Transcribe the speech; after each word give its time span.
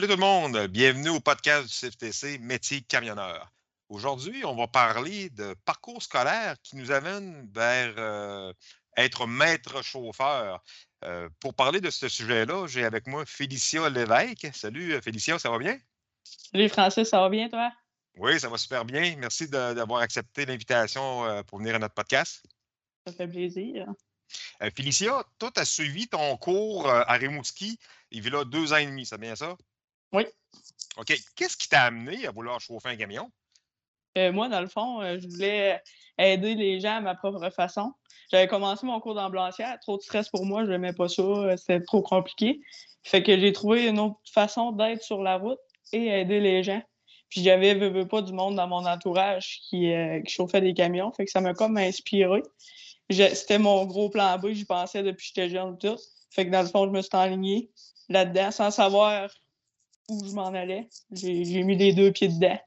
Salut 0.00 0.14
tout 0.14 0.18
le 0.18 0.26
monde, 0.26 0.66
bienvenue 0.68 1.10
au 1.10 1.20
podcast 1.20 1.68
du 1.68 1.74
CFTC 1.74 2.38
Métier 2.38 2.80
camionneur. 2.80 3.52
Aujourd'hui, 3.90 4.46
on 4.46 4.56
va 4.56 4.66
parler 4.66 5.28
de 5.28 5.54
parcours 5.66 6.02
scolaire 6.02 6.56
qui 6.62 6.76
nous 6.76 6.90
amène 6.90 7.46
vers 7.52 7.92
euh, 7.98 8.50
être 8.96 9.26
maître 9.26 9.84
chauffeur. 9.84 10.64
Euh, 11.04 11.28
pour 11.38 11.52
parler 11.52 11.82
de 11.82 11.90
ce 11.90 12.08
sujet-là, 12.08 12.66
j'ai 12.66 12.86
avec 12.86 13.06
moi 13.06 13.26
Félicia 13.26 13.90
Lévesque. 13.90 14.48
Salut 14.54 14.94
euh, 14.94 15.02
Félicia, 15.02 15.38
ça 15.38 15.50
va 15.50 15.58
bien? 15.58 15.78
Salut 16.24 16.70
Francis, 16.70 17.06
ça 17.06 17.20
va 17.20 17.28
bien 17.28 17.50
toi? 17.50 17.70
Oui, 18.16 18.40
ça 18.40 18.48
va 18.48 18.56
super 18.56 18.86
bien. 18.86 19.16
Merci 19.18 19.50
d'avoir 19.50 20.00
accepté 20.00 20.46
l'invitation 20.46 21.44
pour 21.44 21.58
venir 21.58 21.74
à 21.74 21.78
notre 21.78 21.94
podcast. 21.94 22.42
Ça 23.06 23.12
fait 23.12 23.28
plaisir. 23.28 23.84
Félicia, 24.74 25.22
toi, 25.38 25.50
tu 25.54 25.60
as 25.60 25.66
suivi 25.66 26.08
ton 26.08 26.38
cours 26.38 26.88
à 26.88 27.12
Rimouski 27.12 27.78
il 28.10 28.26
y 28.26 28.34
a 28.34 28.44
deux 28.44 28.72
ans 28.72 28.76
et 28.76 28.86
demi, 28.86 29.06
c'est 29.06 29.18
bien 29.18 29.36
ça? 29.36 29.56
Oui. 30.12 30.24
OK. 30.96 31.14
Qu'est-ce 31.36 31.56
qui 31.56 31.68
t'a 31.68 31.84
amené 31.84 32.26
à 32.26 32.30
vouloir 32.30 32.60
chauffer 32.60 32.90
un 32.90 32.96
camion? 32.96 33.30
Euh, 34.18 34.32
moi, 34.32 34.48
dans 34.48 34.60
le 34.60 34.66
fond, 34.66 35.00
euh, 35.00 35.18
je 35.20 35.28
voulais 35.28 35.80
aider 36.18 36.54
les 36.54 36.80
gens 36.80 36.96
à 36.96 37.00
ma 37.00 37.14
propre 37.14 37.48
façon. 37.50 37.92
J'avais 38.30 38.48
commencé 38.48 38.86
mon 38.86 39.00
cours 39.00 39.14
d'ambulancière. 39.14 39.78
Trop 39.80 39.96
de 39.96 40.02
stress 40.02 40.28
pour 40.28 40.44
moi, 40.44 40.64
je 40.64 40.70
n'aimais 40.70 40.92
pas 40.92 41.08
ça. 41.08 41.22
Euh, 41.22 41.56
c'était 41.56 41.80
trop 41.80 42.02
compliqué. 42.02 42.60
Fait 43.02 43.22
que 43.22 43.38
j'ai 43.38 43.52
trouvé 43.52 43.86
une 43.86 43.98
autre 43.98 44.18
façon 44.32 44.72
d'être 44.72 45.02
sur 45.02 45.22
la 45.22 45.36
route 45.36 45.58
et 45.92 46.08
aider 46.08 46.40
les 46.40 46.62
gens. 46.62 46.82
Puis 47.28 47.42
j'avais 47.42 47.74
veux, 47.74 48.08
pas 48.08 48.22
du 48.22 48.32
monde 48.32 48.56
dans 48.56 48.66
mon 48.66 48.84
entourage 48.84 49.60
qui, 49.68 49.92
qui, 50.26 50.32
chauffait 50.32 50.60
des 50.60 50.74
camions. 50.74 51.12
Fait 51.12 51.24
que 51.24 51.30
ça 51.30 51.40
m'a 51.40 51.54
comme 51.54 51.76
inspiré. 51.76 52.42
C'était 53.08 53.58
mon 53.58 53.86
gros 53.86 54.10
plan 54.10 54.36
B, 54.38 54.50
j'y 54.50 54.64
pensais 54.64 55.02
depuis 55.02 55.32
que 55.32 55.40
j'étais 55.40 55.48
jeune 55.48 55.78
tout. 55.78 55.96
Fait 56.30 56.44
que 56.44 56.50
dans 56.50 56.62
le 56.62 56.68
fond, 56.68 56.86
je 56.86 56.90
me 56.90 57.00
suis 57.02 57.10
enligné 57.14 57.70
là-dedans 58.08 58.50
sans 58.50 58.70
savoir 58.70 59.30
où 60.10 60.24
je 60.28 60.34
m'en 60.34 60.48
allais. 60.48 60.88
J'ai 61.12 61.62
mis 61.62 61.76
les 61.76 61.92
deux 61.92 62.12
pieds 62.12 62.28
dedans. 62.28 62.58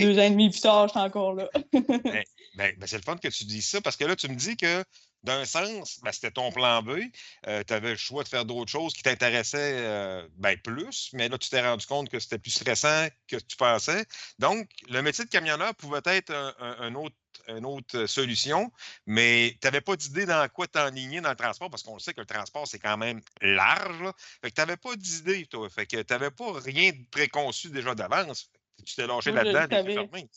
Deux 0.00 0.18
ans 0.18 0.22
et 0.22 0.30
demi 0.30 0.50
plus 0.50 0.60
tard, 0.60 0.88
j'étais 0.88 1.00
encore 1.00 1.34
là. 1.34 1.48
Ben, 1.72 2.24
ben, 2.56 2.74
ben, 2.78 2.86
c'est 2.86 2.96
le 2.96 3.02
fun 3.02 3.16
que 3.16 3.28
tu 3.28 3.44
dis 3.44 3.62
ça 3.62 3.80
parce 3.80 3.96
que 3.96 4.04
là, 4.04 4.16
tu 4.16 4.28
me 4.28 4.34
dis 4.34 4.56
que 4.56 4.82
d'un 5.22 5.44
sens, 5.44 6.00
ben, 6.02 6.12
c'était 6.12 6.30
ton 6.30 6.50
plan 6.50 6.82
B. 6.82 7.00
Euh, 7.46 7.62
tu 7.66 7.72
avais 7.72 7.90
le 7.90 7.96
choix 7.96 8.22
de 8.24 8.28
faire 8.28 8.44
d'autres 8.44 8.70
choses 8.70 8.94
qui 8.94 9.02
t'intéressaient 9.02 9.74
euh, 9.76 10.26
plus, 10.64 11.10
mais 11.12 11.28
là, 11.28 11.36
tu 11.36 11.50
t'es 11.50 11.60
rendu 11.60 11.84
compte 11.86 12.08
que 12.08 12.18
c'était 12.18 12.38
plus 12.38 12.52
stressant 12.52 13.08
que 13.28 13.36
tu 13.36 13.56
pensais. 13.56 14.06
Donc, 14.38 14.68
le 14.88 15.02
métier 15.02 15.24
de 15.24 15.30
camionneur 15.30 15.74
pouvait 15.74 16.00
être 16.06 16.32
un, 16.58 16.94
autre 16.94 17.14
une 17.48 17.66
autre 17.66 18.06
solution, 18.06 18.72
mais 19.04 19.56
tu 19.60 19.66
n'avais 19.66 19.82
pas 19.82 19.94
d'idée 19.94 20.24
dans 20.24 20.48
quoi 20.48 20.66
t'enligner 20.66 21.20
dans 21.20 21.30
le 21.30 21.36
transport, 21.36 21.68
parce 21.70 21.82
qu'on 21.82 21.98
sait 21.98 22.14
que 22.14 22.20
le 22.20 22.26
transport, 22.26 22.66
c'est 22.66 22.78
quand 22.78 22.96
même 22.96 23.20
large. 23.42 24.10
Fait 24.40 24.50
que 24.50 24.54
tu 24.54 24.60
n'avais 24.62 24.78
pas 24.78 24.96
d'idée, 24.96 25.46
toi. 25.46 25.68
Fait 25.68 25.86
que 25.86 25.98
tu 25.98 26.12
n'avais 26.12 26.30
pas 26.30 26.58
rien 26.58 26.90
de 26.90 27.04
préconçu 27.10 27.68
déjà 27.68 27.94
d'avance. 27.94 28.50
Tu 28.84 28.94
t'es 28.94 29.06
lâché 29.06 29.32
là-dedans, 29.32 29.66
tu 29.68 29.92
fermé. 29.92 30.28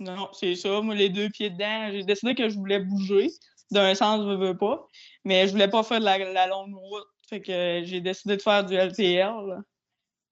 Non, 0.00 0.30
c'est 0.32 0.56
ça. 0.56 0.80
Moi, 0.80 0.94
les 0.94 1.10
deux 1.10 1.28
pieds 1.28 1.50
dedans, 1.50 1.90
j'ai 1.92 2.02
décidé 2.02 2.34
que 2.34 2.48
je 2.48 2.56
voulais 2.56 2.80
bouger. 2.80 3.30
D'un 3.70 3.94
sens, 3.94 4.26
je 4.26 4.34
veux 4.34 4.56
pas. 4.56 4.88
Mais 5.24 5.46
je 5.46 5.52
voulais 5.52 5.68
pas 5.68 5.82
faire 5.82 6.00
de 6.00 6.04
la, 6.04 6.46
longue 6.46 6.74
route. 6.74 7.06
Fait 7.28 7.40
que 7.40 7.82
j'ai 7.84 8.00
décidé 8.00 8.36
de 8.36 8.42
faire 8.42 8.64
du 8.64 8.74
LTL 8.74 9.62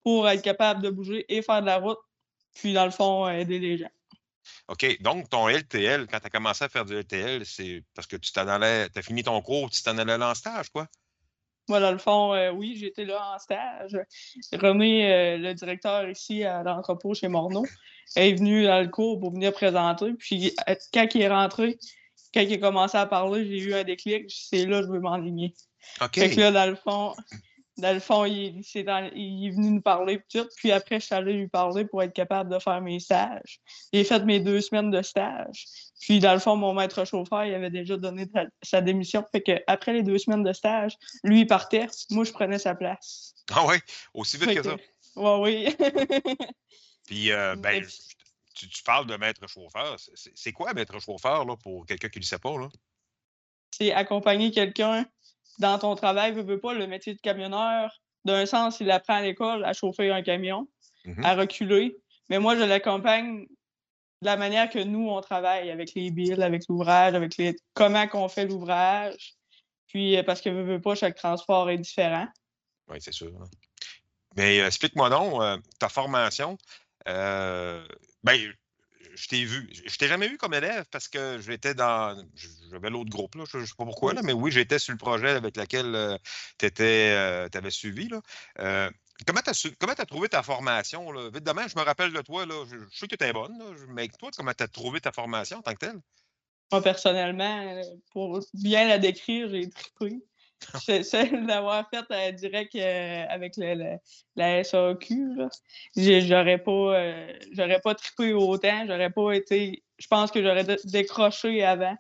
pour 0.03 0.29
être 0.29 0.43
capable 0.43 0.83
de 0.83 0.91
bouger 0.91 1.25
et 1.29 1.43
faire 1.43 1.61
de 1.61 1.67
la 1.67 1.77
route. 1.77 1.99
Puis, 2.55 2.73
dans 2.73 2.87
le 2.87 2.91
fond, 2.91 3.29
aider 3.29 3.59
les 3.59 3.79
gens. 3.79 3.91
OK. 4.69 5.01
Donc, 5.03 5.29
ton 5.29 5.49
LTL, 5.49 6.07
quand 6.07 6.19
tu 6.19 6.27
as 6.27 6.31
commencé 6.31 6.65
à 6.65 6.69
faire 6.69 6.85
du 6.85 6.95
LTL, 6.95 7.45
c'est 7.45 7.85
parce 7.95 8.07
que 8.09 8.17
tu 8.17 8.33
t'en 8.33 8.49
allais, 8.49 8.89
tu 8.89 8.99
as 8.99 9.03
fini 9.03 9.23
ton 9.23 9.41
cours, 9.43 9.71
tu 9.71 9.83
t'en 9.83 9.97
allais 9.99 10.15
en 10.15 10.35
stage, 10.35 10.71
quoi? 10.71 10.89
Moi, 11.69 11.81
dans 11.81 11.93
le 11.93 11.99
fond, 11.99 12.33
euh, 12.33 12.51
oui, 12.51 12.77
j'étais 12.77 13.05
là 13.05 13.35
en 13.35 13.39
stage. 13.39 13.99
René, 14.55 15.13
euh, 15.13 15.37
le 15.37 15.55
directeur 15.55 16.09
ici 16.09 16.45
à 16.45 16.63
l'entrepôt 16.63 17.15
chez 17.15 17.29
Morneau, 17.29 17.67
est 18.17 18.33
venu 18.33 18.65
dans 18.65 18.81
le 18.81 18.89
cours 18.89 19.21
pour 19.21 19.33
venir 19.33 19.53
présenter. 19.53 20.13
Puis, 20.15 20.55
euh, 20.69 20.75
quand 20.95 21.07
il 21.15 21.23
est 21.23 21.29
rentré, 21.29 21.79
quand 22.33 22.41
il 22.41 22.55
a 22.55 22.59
commencé 22.59 22.97
à 22.97 23.07
parler, 23.07 23.45
j'ai 23.45 23.59
eu 23.59 23.75
un 23.75 23.85
déclic. 23.85 24.25
C'est 24.29 24.65
là 24.65 24.81
que 24.81 24.87
je 24.87 24.93
veux 24.93 25.01
m'enligner. 25.01 25.55
OK. 26.01 26.15
Fait 26.15 26.31
que 26.31 26.41
là, 26.41 26.53
dans 26.53 26.67
le 26.67 26.77
fond, 26.77 27.15
dans 27.79 27.93
le 27.93 28.01
fond, 28.01 28.25
il, 28.25 28.59
est 28.59 29.51
venu 29.51 29.71
nous 29.71 29.81
parler, 29.81 30.21
tout. 30.29 30.47
Puis 30.57 30.73
après, 30.73 30.99
je 30.99 31.07
suis 31.07 31.15
allée 31.15 31.33
lui 31.33 31.49
parler 31.49 31.85
pour 31.85 32.03
être 32.03 32.13
capable 32.13 32.53
de 32.53 32.59
faire 32.59 32.81
mes 32.81 32.99
stages. 32.99 33.61
J'ai 33.93 34.03
fait 34.03 34.25
mes 34.25 34.41
deux 34.41 34.61
semaines 34.61 34.91
de 34.91 35.01
stage. 35.01 35.65
Puis, 36.01 36.19
dans 36.19 36.33
le 36.33 36.41
fond, 36.41 36.57
mon 36.57 36.75
maître 36.75 37.05
chauffeur, 37.05 37.45
il 37.45 37.55
avait 37.55 37.71
déjà 37.71 37.97
donné 37.97 38.27
sa 38.63 38.81
démission. 38.81 39.25
Fait 39.31 39.43
que 39.43 39.63
après 39.69 39.93
les 39.93 40.03
deux 40.03 40.19
semaines 40.19 40.43
de 40.43 40.53
stage, 40.53 40.95
lui, 41.23 41.41
il 41.41 41.47
partait. 41.47 41.87
Moi, 42.11 42.25
je 42.25 42.33
prenais 42.33 42.59
sa 42.59 42.75
place. 42.75 43.35
Ah 43.53 43.65
oui? 43.67 43.77
Aussi 44.13 44.37
vite 44.39 44.55
que, 44.55 44.63
ça? 44.63 44.77
Oui, 45.17 45.41
oui. 45.41 45.77
Puis, 47.07 47.31
euh, 47.31 47.55
ben, 47.57 47.85
tu, 48.55 48.83
parles 48.83 49.07
de 49.07 49.17
maître 49.17 49.49
chauffeur. 49.49 49.97
C'est 50.35 50.53
quoi 50.53 50.75
maître 50.75 50.99
chauffeur, 51.01 51.45
là, 51.45 51.57
pour 51.57 51.87
quelqu'un 51.87 52.09
qui 52.09 52.19
ne 52.19 52.25
le 52.25 52.27
sait 52.27 52.39
pas, 52.39 52.59
là? 52.59 52.69
C'est 53.71 53.93
accompagner 53.93 54.51
quelqu'un 54.51 55.07
dans 55.59 55.79
ton 55.79 55.95
travail, 55.95 56.33
veux, 56.33 56.43
veux 56.43 56.61
pas, 56.61 56.75
le 56.75 56.87
métier 56.87 57.15
de 57.15 57.21
camionneur, 57.21 57.91
d'un 58.25 58.47
sens, 58.47 58.81
il 58.81 58.91
apprend 58.91 59.15
à 59.15 59.23
l'école 59.23 59.65
à 59.65 59.73
chauffer 59.73 60.11
un 60.11 60.23
camion, 60.23 60.69
mm-hmm. 61.05 61.25
à 61.25 61.35
reculer. 61.35 61.97
Mais 62.29 62.39
moi, 62.39 62.57
je 62.57 62.63
l'accompagne 62.63 63.47
de 64.23 64.27
la 64.27 64.37
manière 64.37 64.69
que 64.69 64.79
nous, 64.79 65.09
on 65.09 65.21
travaille 65.21 65.71
avec 65.71 65.95
les 65.95 66.11
billes, 66.11 66.43
avec 66.43 66.63
l'ouvrage, 66.69 67.15
avec 67.15 67.37
les 67.37 67.57
comment 67.75 68.07
qu'on 68.09 68.29
fait 68.29 68.47
l'ouvrage. 68.47 69.35
Puis, 69.87 70.17
euh, 70.17 70.23
parce 70.23 70.41
que 70.41 70.51
veux, 70.51 70.65
veux 70.65 70.81
pas, 70.81 70.95
chaque 70.95 71.17
transport 71.17 71.71
est 71.71 71.79
différent. 71.79 72.27
Oui, 72.89 72.99
c'est 73.01 73.13
sûr. 73.13 73.33
Hein. 73.41 73.49
Mais 74.37 74.61
euh, 74.61 74.67
explique-moi 74.67 75.11
donc, 75.11 75.41
euh, 75.41 75.57
ta 75.79 75.89
formation. 75.89 76.59
ben, 77.07 78.53
je 79.19 79.29
t'ai 79.29 79.45
vu. 79.45 79.69
Je 79.87 79.97
t'ai 79.97 80.07
jamais 80.07 80.29
vu 80.29 80.39
comme 80.39 80.55
élève 80.55 80.85
parce 80.91 81.09
que 81.09 81.41
j'étais 81.41 81.75
dans. 81.75 82.17
J'avais 82.71 82.91
l'autre 82.91 83.11
groupe, 83.11 83.35
là. 83.35 83.45
Je 83.51 83.59
ne 83.59 83.67
sais 83.67 83.75
pas 83.77 83.85
pourquoi, 83.85 84.15
là, 84.15 84.23
mais 84.23 84.33
oui, 84.33 84.51
j'étais 84.51 84.79
sur 84.79 84.93
le 84.93 84.99
projet 84.99 85.31
avec 85.31 85.57
lequel 85.57 85.95
euh, 85.95 86.17
tu 86.59 86.71
euh, 86.81 87.49
avais 87.53 87.71
suivi. 87.71 88.09
Là. 88.09 88.21
Euh, 88.61 88.91
comment 89.27 89.41
tu 89.43 89.51
as, 89.51 90.07
trouvé 90.07 90.29
ta 90.29 90.43
formation? 90.43 91.11
Là? 91.11 91.31
Vite 91.31 91.45
demain, 91.45 91.67
je 91.67 91.77
me 91.77 91.85
rappelle 91.85 92.13
de 92.13 92.21
toi, 92.21 92.47
là, 92.47 92.65
je, 92.71 92.77
sais 92.97 93.07
que 93.07 93.15
tu 93.17 93.25
étais 93.25 93.33
bonne, 93.33 93.59
là, 93.59 93.65
mais 93.89 94.09
toi, 94.09 94.31
comment 94.37 94.53
tu 94.55 94.63
as 94.63 94.69
trouvé 94.69 95.01
ta 95.01 95.11
formation 95.11 95.59
en 95.59 95.63
tant 95.63 95.75
que 95.75 95.87
telle? 95.87 96.01
Moi, 96.71 96.83
personnellement, 96.83 97.83
pour 98.13 98.41
bien 98.55 98.87
la 98.87 98.99
décrire, 98.99 99.49
j'ai 99.51 99.69
trippé. 99.71 100.23
celle 101.03 101.47
d'avoir 101.47 101.89
fait 101.89 102.05
euh, 102.11 102.33
direct 102.33 102.75
euh, 102.75 103.25
avec 103.29 103.55
la 104.37 104.65
SAQ, 104.65 105.39
j'aurais 105.97 106.59
pas, 106.59 106.71
euh, 106.71 107.33
j'aurais 107.53 107.81
pas 107.81 107.95
trippé 107.95 108.33
autant, 108.33 108.85
j'aurais 108.87 109.11
pas 109.11 109.33
été. 109.33 109.83
Je 109.99 110.07
pense 110.07 110.31
que 110.31 110.43
j'aurais 110.43 110.67
décroché 110.85 111.65
avant. 111.65 111.97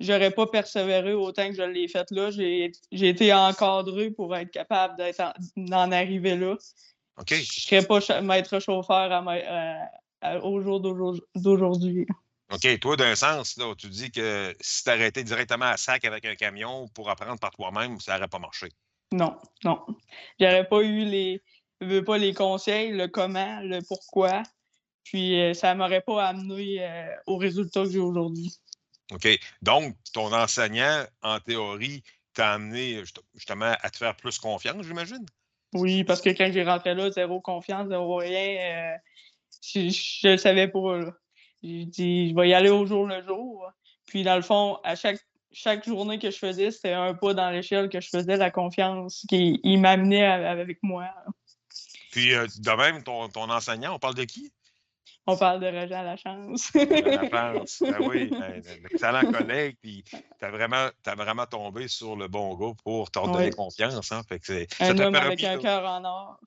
J'aurais 0.00 0.30
pas 0.30 0.46
persévéré 0.46 1.12
autant 1.12 1.48
que 1.48 1.56
je 1.56 1.62
l'ai 1.62 1.88
fait 1.88 2.08
là. 2.12 2.30
J'ai 2.30 2.72
été 2.92 3.34
encadré 3.34 4.10
pour 4.10 4.34
être 4.36 4.50
capable 4.50 4.94
d'en 5.56 5.90
arriver 5.90 6.36
là. 6.36 6.56
Je 7.26 7.42
serais 7.42 7.84
pas 7.84 8.20
maître 8.22 8.60
chauffeur 8.60 9.24
au 10.42 10.60
jour 10.60 10.80
d'aujourd'hui. 11.34 12.06
OK, 12.50 12.80
toi, 12.80 12.96
d'un 12.96 13.14
sens, 13.14 13.56
là, 13.58 13.74
tu 13.76 13.88
dis 13.88 14.10
que 14.10 14.54
si 14.60 14.82
tu 14.84 14.90
arrêtais 14.90 15.22
directement 15.22 15.66
à 15.66 15.76
sac 15.76 16.04
avec 16.04 16.24
un 16.24 16.34
camion 16.34 16.88
pour 16.88 17.10
apprendre 17.10 17.38
par 17.38 17.50
toi-même, 17.50 18.00
ça 18.00 18.14
n'aurait 18.14 18.28
pas 18.28 18.38
marché. 18.38 18.68
Non, 19.12 19.36
non. 19.64 19.84
J'aurais 20.40 20.66
pas 20.66 20.80
eu 20.80 21.04
les, 21.04 21.42
pas 22.02 22.16
les 22.16 22.32
conseils, 22.32 22.92
le 22.92 23.08
comment, 23.08 23.60
le 23.60 23.80
pourquoi. 23.86 24.42
Puis 25.04 25.40
euh, 25.40 25.54
ça 25.54 25.74
ne 25.74 25.78
m'aurait 25.78 26.00
pas 26.00 26.26
amené 26.26 26.84
euh, 26.86 27.14
au 27.26 27.36
résultat 27.36 27.84
que 27.84 27.90
j'ai 27.90 27.98
aujourd'hui. 27.98 28.54
OK. 29.12 29.26
Donc, 29.62 29.96
ton 30.12 30.32
enseignant, 30.32 31.04
en 31.22 31.40
théorie, 31.40 32.02
t'a 32.34 32.52
amené 32.52 33.02
justement 33.34 33.74
à 33.80 33.90
te 33.90 33.96
faire 33.96 34.14
plus 34.16 34.38
confiance, 34.38 34.86
j'imagine? 34.86 35.24
Oui, 35.74 36.04
parce 36.04 36.20
que 36.20 36.30
quand 36.30 36.50
j'ai 36.52 36.64
rentré 36.64 36.94
là, 36.94 37.10
zéro 37.10 37.40
confiance, 37.40 37.88
zéro 37.88 38.16
rien, 38.16 38.94
euh, 38.94 38.96
je 39.62 40.28
ne 40.28 40.36
savais 40.36 40.68
pas. 40.68 40.98
Là. 40.98 41.12
J'ai 41.62 41.84
dit, 41.84 42.30
je 42.30 42.34
vais 42.34 42.48
y 42.48 42.54
aller 42.54 42.70
au 42.70 42.86
jour 42.86 43.06
le 43.06 43.22
jour. 43.22 43.70
Puis, 44.06 44.22
dans 44.22 44.36
le 44.36 44.42
fond, 44.42 44.78
à 44.84 44.94
chaque, 44.94 45.18
chaque 45.52 45.84
journée 45.84 46.18
que 46.18 46.30
je 46.30 46.38
faisais, 46.38 46.70
c'était 46.70 46.92
un 46.92 47.14
pas 47.14 47.34
dans 47.34 47.50
l'échelle 47.50 47.88
que 47.88 48.00
je 48.00 48.08
faisais, 48.08 48.36
la 48.36 48.50
confiance 48.50 49.24
qu'il 49.28 49.80
m'amenait 49.80 50.24
avec 50.24 50.78
moi. 50.82 51.08
Puis, 52.10 52.34
euh, 52.34 52.46
de 52.46 52.70
même, 52.70 53.02
ton, 53.02 53.28
ton, 53.28 53.50
enseignant, 53.50 53.94
on 53.94 53.98
parle 53.98 54.14
de 54.14 54.24
qui? 54.24 54.52
On 55.26 55.36
parle 55.36 55.60
de 55.60 55.66
Roger 55.66 55.94
à 55.94 56.04
la 56.04 56.16
chance. 56.16 56.70
la 56.74 57.28
chance, 57.28 57.82
ben 57.82 57.96
oui, 58.00 58.30
ben, 58.30 58.62
excellent 58.90 59.30
collègue. 59.30 59.76
Puis, 59.82 60.02
tu 60.02 60.16
as 60.44 60.50
vraiment, 60.50 60.88
as 61.04 61.14
vraiment 61.14 61.44
tombé 61.44 61.86
sur 61.86 62.16
le 62.16 62.28
bon 62.28 62.54
gars 62.54 62.72
pour 62.82 63.10
te 63.10 63.18
donner 63.18 63.50
confiance. 63.50 64.10
Hein? 64.10 64.22
Fait 64.26 64.38
que 64.38 64.66
un 64.80 64.98
homme 64.98 65.14
avec 65.14 65.44
un 65.44 65.58
cœur 65.58 65.84
en 65.84 66.02
or. 66.04 66.40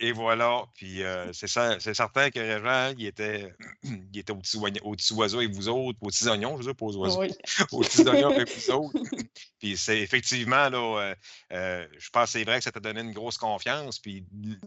Et 0.00 0.12
voilà. 0.12 0.64
Puis 0.74 1.02
euh, 1.02 1.32
c'est 1.32 1.46
certain 1.46 2.30
que 2.30 2.40
Régent, 2.40 2.94
il 2.98 3.06
était, 3.06 3.54
il 3.84 4.18
était 4.18 4.32
aux, 4.32 4.36
petits, 4.36 5.14
oiseaux 5.14 5.38
avec 5.38 5.52
vous 5.52 5.68
autres, 5.68 5.98
aux 6.00 6.08
petits 6.08 6.28
oignons, 6.28 6.52
je 6.52 6.58
veux 6.58 6.64
dire, 6.64 6.74
pas 6.74 6.86
aux 6.86 6.96
oiseaux. 6.96 7.20
Oui. 7.20 7.30
aux 7.72 7.80
petits 7.80 8.02
oignons 8.08 8.30
avec 8.30 8.48
vous 8.48 8.70
autres. 8.72 8.98
Puis 9.60 9.76
c'est 9.76 10.00
effectivement, 10.00 10.68
là, 10.68 10.78
euh, 10.78 11.14
euh, 11.52 11.86
je 11.98 12.10
pense 12.10 12.24
que 12.24 12.30
c'est 12.30 12.44
vrai 12.44 12.58
que 12.58 12.64
ça 12.64 12.72
t'a 12.72 12.80
donné 12.80 13.00
une 13.00 13.12
grosse 13.12 13.38
confiance. 13.38 13.98
Puis 13.98 14.24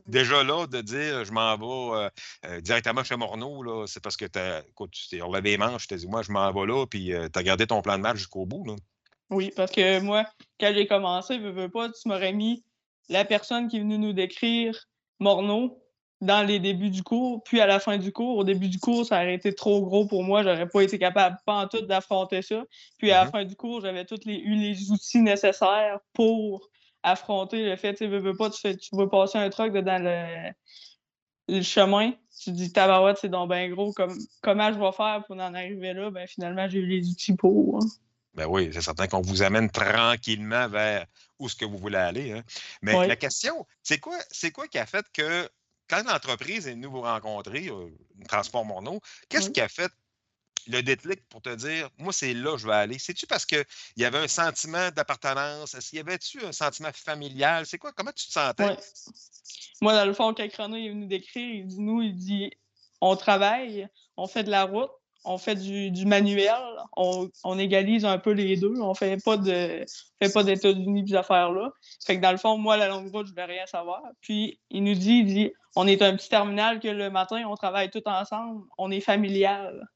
déjà 0.08 0.44
là, 0.44 0.68
de 0.68 0.82
dire 0.82 1.26
je 1.26 1.32
m'en 1.32 1.58
vais 1.58 2.62
directement 2.62 3.04
chez 3.04 3.18
Morneau, 3.18 3.86
c'est 3.88 4.02
parce 4.02 4.18
que 4.18 4.26
tu 4.26 5.10
t'es 5.10 5.22
relevé 5.22 5.52
les 5.52 5.58
manches, 5.58 5.84
tu 5.84 5.88
t'es 5.88 5.98
dit, 5.98 6.08
moi, 6.08 6.22
je 6.22 6.32
m'en 6.32 6.52
vais 6.52 6.66
là, 6.66 6.86
puis 6.86 7.08
tu 7.08 7.40
as 7.40 7.44
gardé 7.44 7.68
ton 7.68 7.82
plan 7.82 7.98
de 7.98 8.04
match 8.04 8.18
jusqu'au 8.18 8.46
bout. 8.46 8.66
Là. 8.66 8.76
Oui, 9.30 9.52
parce 9.56 9.72
que 9.72 10.00
moi, 10.00 10.26
quand 10.60 10.72
j'ai 10.74 10.88
commencé, 10.88 11.38
veux, 11.40 11.52
veux 11.52 11.70
pas, 11.70 11.90
tu 11.90 12.08
m'aurais 12.08 12.34
mis 12.34 12.64
la 13.10 13.26
personne 13.26 13.68
qui 13.68 13.78
est 13.78 13.80
venue 13.80 13.98
nous 13.98 14.14
décrire 14.14 14.88
Morneau 15.20 15.82
dans 16.22 16.46
les 16.46 16.60
débuts 16.60 16.90
du 16.90 17.04
cours, 17.04 17.44
puis 17.44 17.60
à 17.60 17.68
la 17.68 17.80
fin 17.80 17.98
du 17.98 18.12
cours. 18.12 18.38
Au 18.38 18.44
début 18.44 18.70
du 18.70 18.80
cours, 18.80 19.06
ça 19.06 19.18
aurait 19.18 19.36
été 19.36 19.54
trop 19.54 19.82
gros 19.82 20.08
pour 20.08 20.24
moi. 20.24 20.44
J'aurais 20.44 20.68
pas 20.68 20.82
été 20.82 20.98
capable, 20.98 21.38
pas 21.46 21.64
en 21.64 21.68
tout, 21.68 21.82
d'affronter 21.82 22.42
ça. 22.42 22.64
Puis 22.98 23.12
à 23.12 23.24
la 23.24 23.26
mm-hmm. 23.26 23.32
fin 23.32 23.46
du 23.46 23.56
cours, 23.56 23.82
j'avais 23.82 24.06
tous 24.06 24.22
les, 24.26 24.36
eu 24.36 24.56
les 24.56 24.92
outils 24.92 25.22
nécessaires 25.22 26.00
pour 26.14 26.70
affronter 27.04 27.64
le 27.66 27.76
fait, 27.76 27.94
tu 27.94 28.08
veux, 28.08 28.36
pas, 28.36 28.50
tu, 28.50 28.60
fais, 28.60 28.76
tu 28.76 28.96
veux 28.96 29.08
passer 29.08 29.38
un 29.38 29.50
truc 29.50 29.74
dans 29.74 30.04
le, 30.04 30.52
le 31.48 31.62
chemin. 31.62 32.14
Tu 32.42 32.52
dis, 32.52 32.72
tabarouette, 32.72 33.18
c'est 33.18 33.30
donc 33.30 33.52
bien 33.52 33.70
gros. 33.70 33.94
Comme, 33.94 34.18
comment 34.42 34.74
je 34.74 34.80
vais 34.80 34.92
faire 34.92 35.24
pour 35.28 35.36
en 35.36 35.54
arriver 35.54 35.94
là? 35.94 36.10
Ben, 36.10 36.28
finalement, 36.28 36.68
j'ai 36.68 36.80
eu 36.80 36.88
les 36.88 37.08
outils 37.08 37.36
pour. 37.36 37.78
Hein. 37.78 37.88
Ben 38.36 38.46
oui, 38.48 38.70
c'est 38.74 38.82
certain 38.82 39.08
qu'on 39.08 39.22
vous 39.22 39.42
amène 39.42 39.72
tranquillement 39.72 40.68
vers 40.68 41.06
où 41.40 41.50
ce 41.50 41.56
que 41.56 41.66
vous 41.66 41.78
voulez 41.78 41.98
aller. 41.98 42.34
Hein. 42.34 42.44
Mais 42.82 43.08
la 43.08 43.16
question, 43.16 43.66
c'est 43.82 44.00
quoi, 44.00 44.18
c'est 44.30 44.52
quoi 44.52 44.68
qui 44.68 44.78
a 44.78 44.86
fait 44.86 45.06
que 45.14 45.50
quand 45.90 46.04
l'entreprise 46.04 46.68
est 46.68 46.72
venue 46.72 46.88
vous 46.88 47.02
rencontrer, 47.02 47.68
euh, 47.68 47.90
Transport 48.28 48.66
Morneau, 48.66 49.00
qu'est-ce 49.30 49.50
qui 49.50 49.62
a 49.62 49.68
fait 49.68 49.92
le 50.68 50.82
déclic 50.82 51.28
pour 51.30 51.42
te 51.42 51.54
dire, 51.54 51.90
moi, 51.98 52.12
c'est 52.12 52.34
là 52.34 52.54
que 52.54 52.58
je 52.58 52.68
vais 52.68 52.74
aller? 52.74 52.98
C'est-tu 52.98 53.28
parce 53.28 53.46
qu'il 53.46 53.64
y 53.98 54.04
avait 54.04 54.18
un 54.18 54.28
sentiment 54.28 54.90
d'appartenance? 54.90 55.76
Est-ce 55.76 55.90
qu'il 55.92 55.98
y 55.98 56.02
avait-tu 56.02 56.44
un 56.44 56.52
sentiment 56.52 56.92
familial? 56.92 57.66
C'est 57.66 57.78
quoi? 57.78 57.92
Comment 57.94 58.12
tu 58.12 58.28
te 58.28 58.32
sentais? 58.32 58.76
Moi, 59.82 59.94
dans 59.94 60.06
le 60.06 60.14
fond, 60.14 60.34
quand 60.34 60.48
René 60.58 60.88
est 60.88 60.90
venu 60.90 61.08
décrire, 61.08 61.56
il 61.56 61.68
dit, 61.68 61.80
nous, 61.80 62.02
il 62.02 62.16
dit, 62.16 62.52
on 63.00 63.16
travaille, 63.16 63.88
on 64.18 64.28
fait 64.28 64.44
de 64.44 64.50
la 64.50 64.64
route, 64.64 64.92
on 65.26 65.38
fait 65.38 65.56
du, 65.56 66.06
manuel, 66.06 66.54
on, 66.96 67.60
égalise 67.60 68.06
un 68.06 68.18
peu 68.18 68.32
les 68.32 68.58
deux. 68.58 68.74
On 68.80 68.94
fait 68.94 69.18
pas 69.24 69.38
de 69.38 69.84
fait 70.22 70.34
pas 70.34 70.44
d'États-Unis 70.44 71.06
ces 71.08 71.16
affaires-là. 71.16 71.72
Fait 72.06 72.18
que 72.18 72.22
dans 72.22 72.32
le 72.32 72.38
fond, 72.38 72.58
moi, 72.58 72.78
la 72.78 72.88
longue 72.88 73.12
route, 73.12 73.28
je 73.28 73.34
vais 73.34 73.46
rien 73.46 73.66
savoir. 73.66 74.02
Puis 74.22 74.60
il 74.70 74.84
nous 74.84 74.94
dit, 74.94 75.20
il 75.20 75.26
dit, 75.26 75.52
on 75.76 75.88
est 75.88 76.02
un 76.02 76.16
petit 76.16 76.30
terminal 76.30 76.80
que 76.80 76.88
le 76.88 77.10
matin, 77.10 77.44
on 77.48 77.56
travaille 77.56 77.90
tout 77.90 78.04
ensemble, 78.06 78.64
on 78.78 78.92
est 78.92 79.02
familial. 79.02 79.88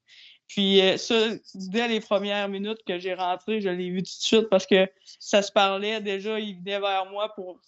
Puis 0.48 0.81
euh, 0.81 0.98
ça, 0.98 1.16
dès 1.54 1.88
les 1.88 2.00
premières 2.00 2.50
minutes 2.50 2.80
que 2.86 2.98
j'ai 2.98 3.14
rentré, 3.14 3.62
je 3.62 3.70
l'ai 3.70 3.92
vu 3.92 4.00
tout 4.00 4.06
de 4.06 4.08
suite 4.08 4.50
parce 4.50 4.66
que 4.66 4.88
ça 5.20 5.42
se 5.42 5.52
parlait 5.52 6.02
déjà, 6.02 6.40
il 6.40 6.58
venait 6.58 6.80
vers 6.80 7.06
moi 7.12 7.31
pour 7.36 7.60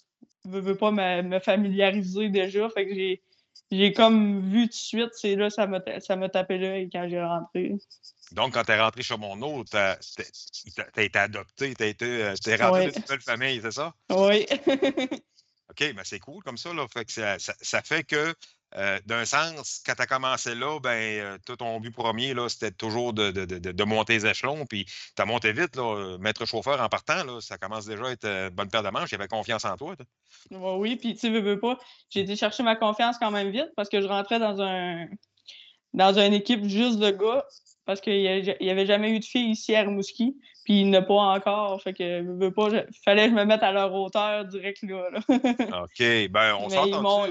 ne 0.46 0.60
veut 0.60 0.76
pas 0.76 0.92
me, 0.92 1.40
familiariser 1.40 2.30
déjà. 2.30 2.68
Fait 2.70 2.88
j'ai 3.72 3.94
comme 3.94 4.50
vu 4.50 4.64
tout 4.64 4.70
de 4.70 4.74
suite, 4.74 5.12
c'est 5.14 5.36
là, 5.36 5.50
ça 5.50 5.66
m'a, 5.66 5.80
ça 6.00 6.16
m'a 6.16 6.30
tapé 6.30 6.58
l'œil 6.58 6.90
quand 6.92 7.08
j'ai 7.10 7.22
rentré. 7.22 7.76
Donc, 8.34 8.54
quand 8.54 8.64
tu 8.64 8.72
es 8.72 8.80
rentré 8.80 9.02
chez 9.04 9.18
mon 9.18 9.42
autre, 9.42 9.70
tu 9.72 9.78
as, 9.78 11.04
été 11.04 11.20
adopté, 11.20 11.74
tu 11.74 11.86
été, 11.86 12.06
euh, 12.06 12.36
es 12.46 12.56
rentré 12.56 12.88
dans 12.88 12.94
une 12.94 13.06
belle 13.08 13.22
famille, 13.22 13.60
c'est 13.62 13.72
ça? 13.72 13.94
Oui. 14.10 14.46
OK, 15.72 15.80
mais 15.80 15.94
ben, 15.94 16.04
c'est 16.04 16.20
cool 16.20 16.44
comme 16.44 16.58
ça. 16.58 16.74
Là. 16.74 16.86
Fait 16.92 17.06
que 17.06 17.12
ça, 17.12 17.38
ça, 17.40 17.82
fait 17.82 18.04
que 18.04 18.34
euh, 18.78 19.00
d'un 19.06 19.26
sens, 19.26 19.82
quand 19.86 19.94
tu 19.96 20.02
as 20.02 20.08
commencé 20.08 20.56
là, 20.56 20.80
ben, 20.80 20.90
euh, 20.92 21.38
tout 21.46 21.58
ton 21.58 21.80
but 21.80 21.92
premier, 21.92 22.34
c'était 22.48 22.72
toujours 22.72 23.14
de, 23.14 23.32
de, 23.32 23.46
de, 23.46 23.84
monter 23.84 24.14
les 24.14 24.26
échelons. 24.26 24.66
Puis 24.66 24.86
tu 24.86 25.22
as 25.22 25.26
monté 25.26 25.52
vite, 25.52 25.76
là, 25.76 25.84
euh, 25.84 26.18
maître 26.18 26.46
chauffeur 26.46 26.82
en 26.82 26.88
partant, 26.88 27.24
là, 27.24 27.42
ça 27.42 27.58
commence 27.58 27.86
déjà 27.86 28.06
à 28.06 28.12
être 28.12 28.26
une 28.26 28.50
bonne 28.50 28.70
paire 28.70 28.84
de 28.84 28.90
manches. 28.90 29.10
J'avais 29.10 29.28
confiance 29.28 29.66
en 29.66 29.76
toi. 29.76 29.96
oui, 30.52 30.96
puis 30.96 31.16
tu 31.16 31.30
veux, 31.30 31.42
veux 31.42 31.60
pas. 31.60 31.78
J'ai 32.10 32.22
été 32.22 32.36
chercher 32.36 32.64
ma 32.64 32.76
confiance 32.76 33.18
quand 33.20 33.32
même 33.32 33.52
vite 33.52 33.72
parce 33.76 33.90
que 33.90 34.02
je 34.02 34.08
rentrais 34.08 34.40
dans 34.40 34.62
un 34.62 35.08
dans 35.94 36.18
une 36.18 36.34
équipe 36.34 36.64
juste 36.66 37.00
de 37.00 37.12
gars 37.12 37.46
parce 37.86 38.00
qu'il 38.00 38.22
n'y 38.62 38.70
avait 38.70 38.86
jamais 38.86 39.10
eu 39.10 39.20
de 39.20 39.26
filles 39.26 39.52
ici 39.52 39.76
à 39.76 39.82
Rimouski, 39.82 40.38
puis 40.64 40.82
il 40.82 40.90
n'y 40.90 40.98
en 40.98 41.02
a 41.02 41.04
pas 41.04 41.14
encore. 41.14 41.82
Fait 41.82 41.94
que 41.94 42.22
veux 42.22 42.54
pas, 42.54 42.70
fallait 43.04 43.26
que 43.26 43.32
je 43.32 43.36
me 43.36 43.44
mette 43.44 43.64
à 43.64 43.72
leur 43.72 43.94
hauteur 43.94 44.46
direct 44.46 44.82
là. 44.84 45.10
OK. 45.84 46.30
Ben, 46.30 46.56
on 46.60 46.70
s'entend 46.70 47.26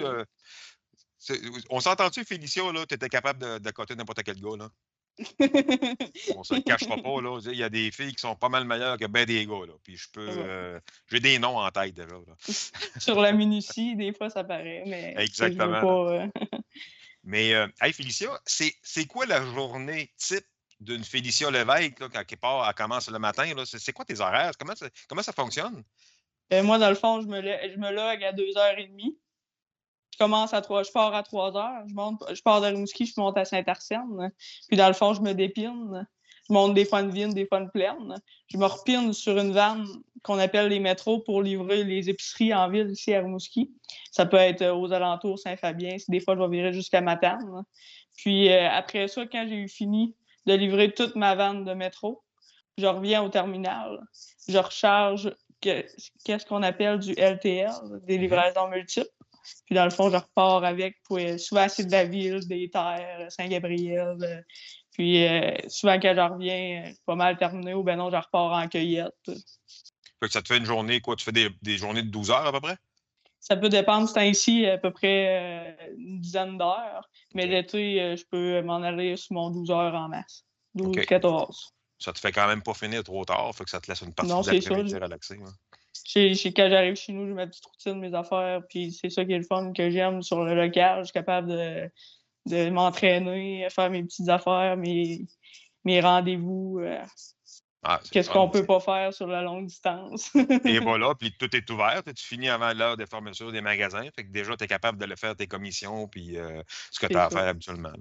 on 1.70 1.81
s'entend-tu, 1.81 2.25
Félicia, 2.25 2.72
là, 2.72 2.87
tu 2.87 2.94
étais 2.94 3.08
capable 3.08 3.40
de, 3.40 3.58
de 3.58 3.70
coter 3.70 3.94
n'importe 3.94 4.22
quel 4.22 4.40
gars, 4.40 4.56
là? 4.56 4.69
on 6.37 6.44
se 6.44 6.55
le 6.55 6.62
cachera 6.62 6.96
pas, 6.96 7.20
là. 7.20 7.38
Il 7.46 7.56
y 7.56 7.62
a 7.62 7.69
des 7.69 7.90
filles 7.90 8.14
qui 8.14 8.20
sont 8.20 8.37
pas 8.37 8.49
mal 8.49 8.64
meilleures 8.64 8.96
que 8.96 9.06
ben 9.06 9.25
des 9.25 9.44
gars, 9.44 9.67
là. 9.67 9.75
Puis 9.82 9.96
je 9.96 10.08
peux. 10.11 10.26
Euh, 10.28 10.81
j'ai 11.11 11.20
des 11.20 11.38
noms 11.38 11.58
en 11.58 11.70
tête 11.70 11.94
déjà. 11.94 12.17
Sur 12.99 13.20
la 13.20 13.32
minutie, 13.32 13.96
des 13.96 14.12
fois, 14.12 14.31
ça 14.31 14.44
paraît, 14.44 14.84
mais. 14.87 15.14
Exactement. 15.19 16.08
Euh, 16.08 16.26
mais, 17.25 17.55
euh, 17.55 17.67
hey, 17.82 17.93
Félicia, 17.93 18.31
c'est 18.46 19.06
quoi 19.06 19.26
la 19.26 19.44
journée 19.44 20.11
type 20.17 20.46
d'une 20.81 21.05
Félicia 21.05 21.50
Lévesque, 21.50 22.00
là, 22.00 22.08
quand 22.11 22.22
elle 22.26 22.38
part, 22.38 22.67
elle 22.67 22.75
commence 22.75 23.11
le 23.11 23.19
matin? 23.19 23.52
C'est 23.67 23.93
quoi 23.93 24.05
tes 24.05 24.20
horaires? 24.20 24.52
Comment 24.58 24.75
ça, 24.75 24.88
comment 25.08 25.22
ça 25.22 25.32
fonctionne? 25.32 25.82
moi, 26.62 26.78
dans 26.78 26.88
le 26.88 26.96
fond, 26.96 27.20
je 27.20 27.26
me, 27.26 27.43
je 27.43 27.78
me 27.78 27.99
à 27.99 28.32
2h30 28.32 29.14
commence 30.20 30.52
à 30.52 30.61
3, 30.61 30.82
je 30.82 30.93
pars 30.93 31.14
à 31.14 31.22
3 31.22 31.56
heures, 31.56 31.82
je, 31.88 31.94
monte, 31.94 32.22
je 32.34 32.43
pars 32.43 32.61
de 32.61 32.67
Rimouski, 32.67 33.06
je 33.06 33.19
monte 33.19 33.38
à 33.38 33.46
Saint-Arsène. 33.46 34.31
Puis 34.69 34.76
dans 34.76 34.87
le 34.87 34.93
fond, 34.93 35.14
je 35.14 35.22
me 35.22 35.32
dépine. 35.32 36.06
Je 36.46 36.52
monte 36.52 36.75
des 36.75 36.84
fois 36.84 37.00
une 37.00 37.11
vine, 37.11 37.32
des 37.32 37.46
fois 37.46 37.61
une 37.61 37.70
plaine. 37.70 38.20
Je 38.49 38.58
me 38.58 38.67
repine 38.67 39.14
sur 39.14 39.38
une 39.38 39.52
vanne 39.52 39.87
qu'on 40.22 40.38
appelle 40.38 40.69
les 40.69 40.81
métros 40.81 41.20
pour 41.20 41.43
livrer 41.43 41.84
les 41.84 42.11
épiceries 42.11 42.52
en 42.52 42.69
ville 42.69 42.90
ici 42.90 43.14
à 43.14 43.20
Rimouski. 43.20 43.70
Ça 44.11 44.26
peut 44.26 44.37
être 44.37 44.67
aux 44.67 44.93
alentours 44.93 45.38
Saint-Fabien. 45.38 45.96
Des 46.08 46.20
fois, 46.20 46.34
je 46.37 46.43
vais 46.43 46.49
virer 46.49 46.72
jusqu'à 46.72 47.00
Matane. 47.00 47.64
Puis 48.17 48.52
euh, 48.52 48.69
après 48.69 49.08
ça, 49.08 49.25
quand 49.25 49.46
j'ai 49.49 49.56
eu 49.56 49.69
fini 49.69 50.14
de 50.44 50.52
livrer 50.52 50.93
toute 50.93 51.17
ma 51.17 51.34
vanne 51.34 51.64
de 51.64 51.72
métro, 51.72 52.22
je 52.76 52.87
reviens 52.87 53.22
au 53.22 53.31
terminal. 53.31 54.00
Je 54.49 54.58
recharge 54.58 55.32
qu'est-ce 55.61 56.44
qu'on 56.44 56.62
appelle 56.62 56.99
du 56.99 57.12
LTL, 57.12 57.70
des 58.02 58.17
mhm. 58.17 58.22
livraisons 58.22 58.69
multiples. 58.69 59.08
Puis 59.66 59.75
dans 59.75 59.84
le 59.84 59.90
fond, 59.90 60.10
je 60.10 60.16
repars 60.16 60.64
avec 60.64 60.96
pour 61.04 61.19
euh, 61.19 61.38
souvent 61.38 61.69
c'est 61.69 61.84
de 61.84 61.92
la 61.92 62.04
ville, 62.04 62.46
des 62.46 62.70
terres, 62.70 63.26
Saint-Gabriel. 63.31 64.16
Euh, 64.22 64.40
puis 64.92 65.26
euh, 65.26 65.52
souvent 65.69 65.98
quand 66.00 66.14
je 66.14 66.20
reviens, 66.20 66.93
pas 67.06 67.15
mal 67.15 67.36
terminé 67.38 67.74
ou 67.74 67.82
ben 67.82 67.96
non, 67.96 68.10
je 68.10 68.17
repars 68.17 68.53
en 68.53 68.69
cueillette. 68.69 69.15
Fait 69.26 70.26
que 70.26 70.32
ça 70.32 70.43
te 70.43 70.48
fait 70.48 70.58
une 70.58 70.67
journée, 70.67 71.00
quoi? 71.00 71.17
Tu 71.17 71.24
fais 71.24 71.32
des, 71.32 71.79
journées 71.79 72.03
de 72.03 72.10
12 72.10 72.31
heures 72.31 72.46
à 72.46 72.53
peu 72.53 72.60
près? 72.60 72.76
Ça 73.38 73.56
peut 73.56 73.70
dépendre. 73.70 74.06
C'est 74.06 74.29
ici 74.29 74.67
à 74.67 74.76
peu 74.76 74.91
près 74.91 75.79
une 75.96 76.20
dizaine 76.20 76.58
d'heures. 76.58 77.08
Mais 77.34 77.46
l'été, 77.46 78.17
je 78.17 78.24
peux 78.31 78.60
m'en 78.60 78.82
aller 78.82 79.17
sur 79.17 79.32
mon 79.32 79.50
12 79.50 79.70
heures 79.70 79.94
en 79.94 80.08
masse. 80.08 80.44
12, 80.74 80.94
14. 81.06 81.74
Ça 81.98 82.12
te 82.12 82.19
fait 82.19 82.32
quand 82.32 82.46
même 82.46 82.62
pas 82.62 82.74
finir 82.74 83.03
trop 83.03 83.24
tard. 83.24 83.55
Fait 83.55 83.65
que 83.65 83.70
ça 83.70 83.81
te 83.81 83.91
laisse 83.91 84.03
une 84.03 84.12
partie 84.12 84.31
de 84.31 84.53
l'après-midi 84.53 84.94
relaxée. 84.94 85.38
Hein? 85.43 85.53
Quand 86.15 86.70
j'arrive 86.70 86.97
chez 86.97 87.13
nous, 87.13 87.27
je 87.27 87.31
mets 87.31 87.44
ma 87.44 87.47
petite 87.47 87.67
routine, 87.67 87.99
mes 88.01 88.15
affaires, 88.15 88.63
puis 88.69 88.93
c'est 88.93 89.11
ça 89.11 89.25
qui 89.25 89.32
est 89.32 89.39
le 89.39 89.44
fun 89.44 89.73
que 89.73 89.91
j'aime 89.91 90.23
sur 90.23 90.44
le 90.44 90.55
local. 90.55 91.01
Je 91.01 91.05
suis 91.05 91.13
capable 91.13 91.49
de, 91.49 91.91
de 92.47 92.70
m'entraîner, 92.70 93.67
faire 93.70 93.91
mes 93.91 94.03
petites 94.03 94.29
affaires, 94.29 94.77
mes, 94.77 95.27
mes 95.85 96.01
rendez-vous. 96.01 96.81
Euh, 96.81 97.03
ah, 97.82 97.99
qu'est-ce 98.11 98.29
qu'on 98.29 98.51
peut 98.51 98.67
pas 98.67 98.81
faire 98.81 99.15
sur 99.15 99.27
la 99.27 99.41
longue 99.41 99.67
distance? 99.67 100.31
et 100.67 100.81
voilà, 100.81 101.15
puis 101.19 101.32
tout 101.39 101.55
est 101.56 101.69
ouvert. 101.70 102.03
Tu 102.05 102.25
finis 102.25 102.51
avant 102.51 102.75
l'heure 102.75 102.97
de 102.97 103.06
fermeture 103.06 103.51
des 103.53 103.63
magasins? 103.63 104.06
Fait 104.15 104.25
que 104.25 104.31
déjà, 104.31 104.55
tu 104.56 104.65
es 104.65 104.67
capable 104.67 104.99
de 104.99 105.06
le 105.06 105.17
faire, 105.17 105.35
tes 105.35 105.47
commissions, 105.47 106.06
puis 106.06 106.37
euh, 106.37 106.63
ce 106.91 107.01
que 107.01 107.06
tu 107.06 107.17
as 107.17 107.27
à 107.27 107.31
faire 107.31 107.49
habituellement. 107.49 107.93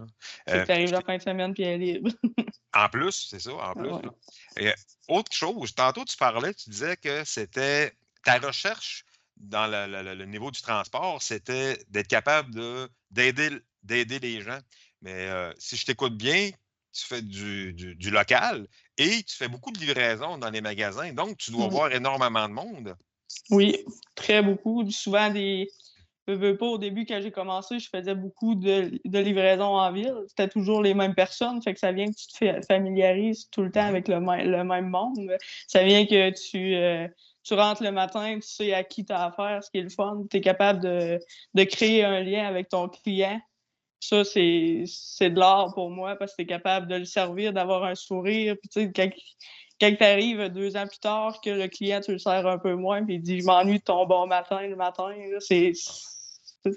Euh, 0.50 0.65
tu 0.65 0.72
arrives 0.72 0.91
la 0.91 1.01
fin 1.01 1.15
de 1.15 1.22
semaine, 1.22 1.53
puis 1.53 1.63
elle 1.63 1.81
est 1.81 1.93
libre. 1.93 2.12
en 2.73 2.89
plus, 2.89 3.27
c'est 3.29 3.39
ça, 3.39 3.53
en 3.53 3.73
plus. 3.73 3.91
Et, 4.57 4.71
autre 5.07 5.31
chose, 5.31 5.73
tantôt 5.73 6.05
tu 6.05 6.17
parlais, 6.17 6.53
tu 6.53 6.69
disais 6.69 6.97
que 6.97 7.23
c'était 7.23 7.93
ta 8.23 8.38
recherche 8.38 9.05
dans 9.38 9.67
le, 9.67 10.25
niveau 10.25 10.51
du 10.51 10.61
transport, 10.61 11.21
c'était 11.21 11.77
d'être 11.89 12.07
capable 12.07 12.53
d'aider 13.09 14.19
les 14.19 14.41
gens. 14.41 14.59
Mais 15.01 15.29
euh, 15.29 15.53
si 15.57 15.77
je 15.77 15.85
t'écoute 15.85 16.17
bien, 16.17 16.51
tu 16.91 17.05
fais 17.05 17.21
du, 17.21 17.95
local 18.11 18.67
et 18.97 19.23
tu 19.23 19.35
fais 19.35 19.47
beaucoup 19.47 19.71
de 19.71 19.79
livraisons 19.79 20.38
dans 20.38 20.49
les 20.49 20.61
magasins. 20.61 21.13
Donc, 21.13 21.38
tu 21.38 21.51
dois 21.51 21.67
voir 21.67 21.91
énormément 21.91 22.47
de 22.47 22.53
monde. 22.53 22.95
Oui, 23.49 23.85
très 24.15 24.41
beaucoup. 24.41 24.89
Souvent, 24.91 25.29
des. 25.29 25.69
Veux 26.33 26.57
pas, 26.57 26.65
au 26.65 26.77
début, 26.77 27.05
quand 27.05 27.19
j'ai 27.21 27.31
commencé, 27.31 27.79
je 27.79 27.89
faisais 27.89 28.15
beaucoup 28.15 28.55
de, 28.55 29.00
livraisons 29.05 29.77
en 29.77 29.91
ville. 29.91 30.15
C'était 30.27 30.48
toujours 30.48 30.81
les 30.81 30.93
mêmes 30.93 31.15
personnes. 31.15 31.62
Fait 31.62 31.74
que 31.74 31.79
ça 31.79 31.91
vient 31.91 32.05
que 32.07 32.15
tu 32.15 32.27
te 32.27 32.65
familiarises 32.67 33.50
tout 33.50 33.63
le 33.63 33.71
temps 33.71 33.86
avec 33.86 34.07
le, 34.07 34.19
même 34.19 34.89
monde. 34.89 35.17
Ça 35.67 35.83
vient 35.83 36.05
que 36.05 36.29
tu. 36.31 36.75
Euh, 36.75 37.07
tu 37.43 37.53
rentres 37.55 37.81
le 37.81 37.91
matin, 37.91 38.36
tu 38.36 38.48
sais 38.48 38.74
à 38.74 38.83
qui 38.83 39.05
tu 39.05 39.13
as 39.13 39.25
affaire, 39.25 39.63
ce 39.63 39.71
qui 39.71 39.79
est 39.79 39.83
le 39.83 39.89
fun. 39.89 40.24
Tu 40.29 40.38
es 40.38 40.41
capable 40.41 40.81
de, 40.81 41.19
de, 41.55 41.63
créer 41.63 42.03
un 42.03 42.21
lien 42.21 42.45
avec 42.45 42.69
ton 42.69 42.89
client. 42.89 43.39
Ça, 44.00 44.24
c'est 44.24 44.39
de 44.41 45.39
l'art 45.39 45.74
pour 45.74 45.89
moi 45.89 46.15
parce 46.15 46.33
que 46.33 46.38
tu 46.38 46.43
es 46.43 46.45
capable 46.45 46.88
de 46.88 46.95
le 46.95 47.05
servir, 47.05 47.51
d'avoir 47.53 47.83
un 47.86 47.95
sourire. 47.95 48.55
Puis, 48.62 48.69
tu 48.69 48.81
sais, 48.81 48.91
quand, 48.95 49.09
quand 49.79 49.95
tu 49.95 50.03
arrives 50.03 50.50
deux 50.50 50.75
ans 50.77 50.88
plus 50.88 51.00
tard, 51.00 51.41
que 51.41 51.50
le 51.50 51.67
client, 51.67 52.01
tu 52.01 52.12
le 52.12 52.17
sers 52.17 52.45
un 52.45 52.57
peu 52.57 52.75
moins, 52.75 53.03
puis 53.03 53.15
il 53.15 53.21
dit 53.21 53.41
Je 53.41 53.45
m'ennuie 53.45 53.79
de 53.79 53.83
ton 53.83 54.05
bon 54.05 54.27
matin 54.27 54.62
le 54.67 54.75
matin, 54.75 55.09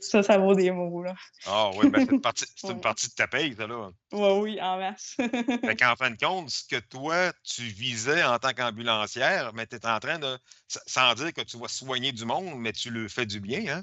ça, 0.01 0.23
ça 0.23 0.39
vaut 0.39 0.55
des 0.55 0.71
mots. 0.71 1.03
Là. 1.03 1.15
Ah 1.47 1.71
oui, 1.77 1.89
ben, 1.91 2.05
c'est 2.05 2.13
une, 2.13 2.21
partie, 2.21 2.45
une 2.69 2.81
partie 2.81 3.09
de 3.09 3.15
ta 3.15 3.27
paye, 3.27 3.55
ça, 3.55 3.67
là. 3.67 3.91
Oui, 4.13 4.41
oui, 4.41 4.61
en 4.61 4.79
masse. 4.79 5.17
fait 5.19 5.77
qu'en 5.77 5.97
fin 5.97 6.11
de 6.11 6.17
compte, 6.17 6.51
ce 6.51 6.65
que 6.69 6.81
toi, 6.81 7.33
tu 7.43 7.63
visais 7.63 8.23
en 8.23 8.39
tant 8.39 8.53
qu'ambulancière, 8.53 9.53
mais 9.55 9.67
tu 9.67 9.77
es 9.77 9.87
en 9.87 9.99
train 9.99 10.19
de, 10.19 10.39
sans 10.69 11.15
dire 11.15 11.33
que 11.33 11.43
tu 11.43 11.57
vas 11.59 11.69
soigner 11.69 12.13
du 12.13 12.25
monde, 12.25 12.55
mais 12.57 12.73
tu 12.73 12.91
le 12.91 13.09
fais 13.09 13.27
du 13.27 13.41
bien, 13.41 13.77
hein? 13.77 13.83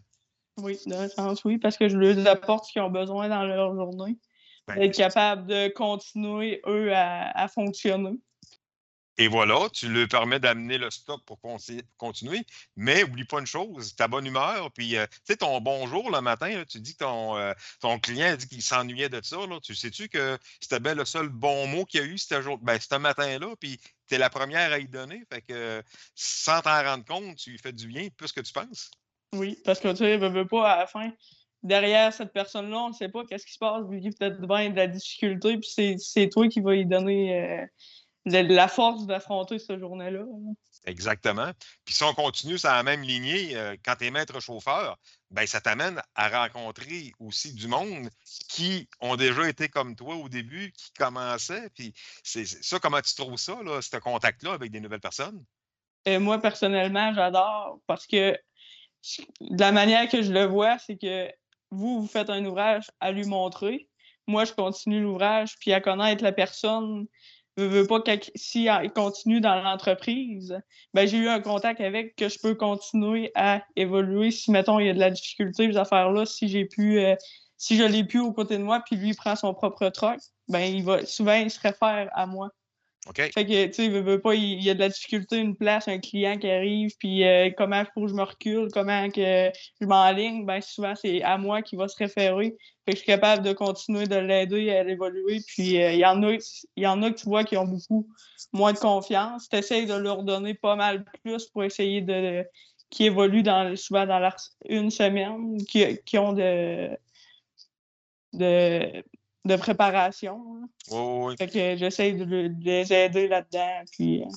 Oui, 0.58 0.78
d'un 0.86 1.08
sens, 1.08 1.44
oui, 1.46 1.58
parce 1.58 1.78
que 1.78 1.88
je 1.88 1.98
leur 1.98 2.28
apporte 2.28 2.66
ce 2.66 2.74
qu'ils 2.74 2.82
ont 2.82 2.90
besoin 2.90 3.30
dans 3.30 3.44
leur 3.44 3.74
journée. 3.76 4.18
Ben, 4.68 4.82
être 4.82 4.96
capable 4.96 5.48
de 5.48 5.70
continuer, 5.70 6.62
eux, 6.68 6.94
à, 6.94 7.32
à 7.38 7.48
fonctionner. 7.48 8.20
Et 9.22 9.28
voilà, 9.28 9.68
tu 9.74 9.90
lui 9.90 10.08
permets 10.08 10.40
d'amener 10.40 10.78
le 10.78 10.90
stock 10.90 11.22
pour 11.26 11.42
continuer. 11.98 12.46
Mais 12.78 13.04
oublie 13.04 13.26
pas 13.26 13.42
une 13.42 13.46
chose, 13.46 13.94
ta 13.98 14.08
bonne 14.08 14.26
humeur, 14.26 14.72
puis 14.72 14.96
euh, 14.96 15.06
tu 15.08 15.20
sais, 15.26 15.36
ton 15.36 15.60
bonjour 15.60 16.10
le 16.10 16.22
matin, 16.22 16.64
tu 16.66 16.80
dis 16.80 16.94
que 16.94 17.00
ton, 17.00 17.36
euh, 17.36 17.52
ton 17.82 18.00
client 18.00 18.38
dit 18.38 18.48
qu'il 18.48 18.62
s'ennuyait 18.62 19.10
de 19.10 19.20
ça. 19.22 19.36
Tu 19.62 19.76
sais-tu 19.76 20.08
que 20.08 20.38
c'était 20.62 20.80
bien 20.80 20.96
le 20.96 21.04
seul 21.04 21.28
bon 21.28 21.68
mot 21.68 21.84
qu'il 21.84 22.00
y 22.00 22.04
a 22.04 22.06
eu 22.08 22.16
ben, 22.62 22.80
ce 22.80 22.96
matin-là, 22.96 23.56
puis 23.60 23.78
tu 24.08 24.16
es 24.16 24.18
la 24.18 24.30
première 24.30 24.72
à 24.72 24.80
y 24.80 24.88
donner. 24.88 25.22
Fait 25.30 25.42
que 25.42 25.84
sans 26.16 26.62
t'en 26.62 26.82
rendre 26.82 27.04
compte, 27.04 27.36
tu 27.36 27.52
lui 27.52 27.58
fais 27.58 27.74
du 27.74 27.88
bien 27.88 28.08
plus 28.16 28.32
que 28.32 28.40
tu 28.40 28.54
penses. 28.54 28.90
Oui, 29.36 29.60
parce 29.66 29.82
que 29.82 29.92
tu 29.92 30.04
ne 30.04 30.30
veut 30.30 30.48
pas 30.48 30.72
à 30.72 30.78
la 30.78 30.88
fin 30.88 31.12
derrière 31.62 32.14
cette 32.14 32.32
personne-là, 32.32 32.78
on 32.78 32.90
ne 32.90 32.94
sait 32.94 33.10
pas 33.10 33.26
qu'est-ce 33.26 33.46
qui 33.46 33.52
se 33.52 33.60
passe, 33.60 33.84
il 33.92 34.14
peut-être 34.16 34.40
bien 34.40 34.70
de 34.70 34.78
la 34.78 34.88
difficulté, 34.88 35.58
puis 35.58 35.98
c'est 36.00 36.30
toi 36.30 36.48
qui 36.48 36.62
vas 36.62 36.76
y 36.76 36.86
donner 36.86 37.38
euh, 37.38 37.66
la 38.26 38.68
force 38.68 39.06
d'affronter 39.06 39.60
ce 39.60 39.78
journée-là. 39.78 40.24
Exactement. 40.86 41.52
Puis 41.86 41.94
si 41.94 42.04
on 42.04 42.14
continue 42.14 42.58
sur 42.58 42.70
la 42.70 42.84
même 42.84 43.02
lignée, 43.02 43.56
euh, 43.56 43.76
quand 43.84 43.96
tu 43.96 44.06
es 44.06 44.12
maître 44.12 44.40
chauffeur, 44.40 44.98
ben, 45.32 45.46
ça 45.46 45.62
t'amène 45.62 46.02
à 46.16 46.30
rencontrer 46.30 47.12
aussi 47.20 47.54
du 47.54 47.68
monde 47.68 48.10
qui 48.50 48.88
ont 49.00 49.16
déjà 49.16 49.48
été 49.48 49.68
comme 49.70 49.96
toi 49.96 50.16
au 50.16 50.30
début, 50.30 50.72
qui 50.72 50.92
commençaient. 50.94 51.70
Puis 51.76 51.94
c'est 52.24 52.46
ça, 52.46 52.80
comment 52.80 53.02
tu 53.02 53.14
trouves 53.14 53.38
ça, 53.38 53.62
là, 53.64 53.82
ce 53.82 53.98
contact-là 53.98 54.54
avec 54.54 54.72
des 54.72 54.80
nouvelles 54.80 55.02
personnes? 55.02 55.44
Et 56.06 56.16
euh, 56.16 56.20
moi, 56.20 56.40
personnellement, 56.40 57.14
j'adore 57.14 57.80
parce 57.86 58.08
que 58.08 58.38
de 59.42 59.60
la 59.60 59.72
manière 59.72 60.10
que 60.10 60.22
je 60.22 60.32
le 60.32 60.46
vois, 60.46 60.78
c'est 60.80 60.98
que 60.98 61.32
vous, 61.72 62.02
vous 62.02 62.08
faites 62.08 62.30
un 62.30 62.44
ouvrage 62.46 62.90
à 63.00 63.12
lui 63.12 63.26
montrer. 63.26 63.88
Moi, 64.28 64.46
je 64.46 64.54
continue 64.54 65.02
l'ouvrage, 65.02 65.56
puis 65.60 65.74
à 65.74 65.82
connaître 65.82 66.24
la 66.24 66.32
personne 66.32 67.08
je 67.60 67.66
veux 67.66 67.88
pas 67.88 68.02
si 68.36 68.66
il 68.66 68.92
continue 68.92 69.42
dans 69.42 69.56
l'entreprise, 69.62 70.58
ben 70.94 71.08
j'ai 71.08 71.18
eu 71.18 71.28
un 71.28 71.42
contact 71.42 71.82
avec 71.82 72.16
que 72.16 72.30
je 72.30 72.40
peux 72.42 72.56
continuer 72.56 73.32
à 73.36 73.64
évoluer 73.76 74.32
si 74.32 74.52
mettons 74.52 74.80
il 74.80 74.88
y 74.88 74.90
a 74.90 74.94
de 74.94 75.00
la 75.00 75.12
difficulté 75.12 75.68
les 75.68 75.78
affaires 75.78 76.12
là 76.12 76.26
si 76.26 76.48
j'ai 76.48 76.66
pu 76.66 77.00
euh, 77.00 77.16
si 77.58 77.78
je 77.78 77.84
l'ai 77.84 78.06
plus 78.06 78.22
aux 78.22 78.32
côtés 78.32 78.58
de 78.58 78.64
moi 78.64 78.82
puis 78.86 78.96
lui 78.96 79.14
prend 79.14 79.36
son 79.36 79.54
propre 79.54 79.90
truck, 79.90 80.20
ben 80.48 80.62
il 80.62 80.84
va 80.84 81.06
souvent 81.06 81.34
il 81.34 81.52
se 81.52 81.60
réfère 81.60 82.10
à 82.14 82.26
moi. 82.26 82.50
Fait 83.16 83.32
que, 83.32 83.66
tu 83.68 83.74
sais, 83.74 83.86
il 83.86 83.92
veut 83.92 84.20
pas, 84.20 84.36
il 84.36 84.62
y 84.62 84.70
a 84.70 84.74
de 84.74 84.80
la 84.80 84.90
difficulté, 84.90 85.38
une 85.38 85.56
place, 85.56 85.88
un 85.88 86.00
client 86.00 86.38
qui 86.38 86.50
arrive, 86.50 86.92
puis 87.00 87.24
euh, 87.24 87.50
comment 87.58 87.84
faut 87.94 88.02
que 88.04 88.10
je 88.10 88.14
me 88.14 88.24
recule, 88.24 88.68
comment 88.74 89.10
que 89.10 89.52
je 89.82 89.86
m'enligne, 89.86 90.46
ben 90.46 90.62
souvent, 90.62 90.94
c'est 90.96 91.24
à 91.24 91.38
moi 91.38 91.62
qui 91.62 91.76
va 91.76 91.88
se 91.88 91.98
référer. 91.98 92.56
Fait 92.86 92.92
que 92.92 92.98
je 92.98 92.98
suis 92.98 93.06
capable 93.08 93.44
de 93.44 93.54
continuer 93.54 94.06
de 94.06 94.18
l'aider 94.18 94.70
à 94.72 94.88
évoluer. 94.88 95.40
Puis 95.48 95.82
euh, 95.82 95.94
il 95.94 96.00
y, 96.00 96.06
en 96.06 96.22
a, 96.24 96.38
y 96.76 96.88
en 96.88 97.02
a 97.02 97.12
que 97.12 97.18
tu 97.18 97.26
vois 97.26 97.44
qui 97.44 97.58
ont 97.58 97.66
beaucoup 97.66 98.08
moins 98.52 98.74
de 98.74 98.80
confiance. 98.80 99.48
Tu 99.50 99.58
essaies 99.58 99.86
de 99.86 99.94
leur 99.94 100.24
donner 100.24 100.54
pas 100.54 100.76
mal 100.76 101.06
plus 101.24 101.48
pour 101.48 101.64
essayer 101.64 102.02
de. 102.02 102.46
qui 102.90 103.06
évoluent 103.06 103.44
dans, 103.44 103.76
souvent 103.78 104.06
dans 104.06 104.20
leur, 104.20 104.36
une 104.68 104.92
semaine, 104.92 105.58
qui, 105.66 105.98
qui 106.06 106.18
ont 106.18 106.34
de. 106.34 106.90
de 108.34 109.04
de 109.46 109.56
préparation. 109.56 110.42
Oui, 110.90 111.36
Fait 111.38 111.48
que 111.48 111.78
j'essaie 111.78 112.14
de, 112.14 112.52
les 112.62 112.94
aider 112.94 113.28
là-dedans. 113.28 113.84
Puis... 113.92 114.22
Euh. 114.22 114.28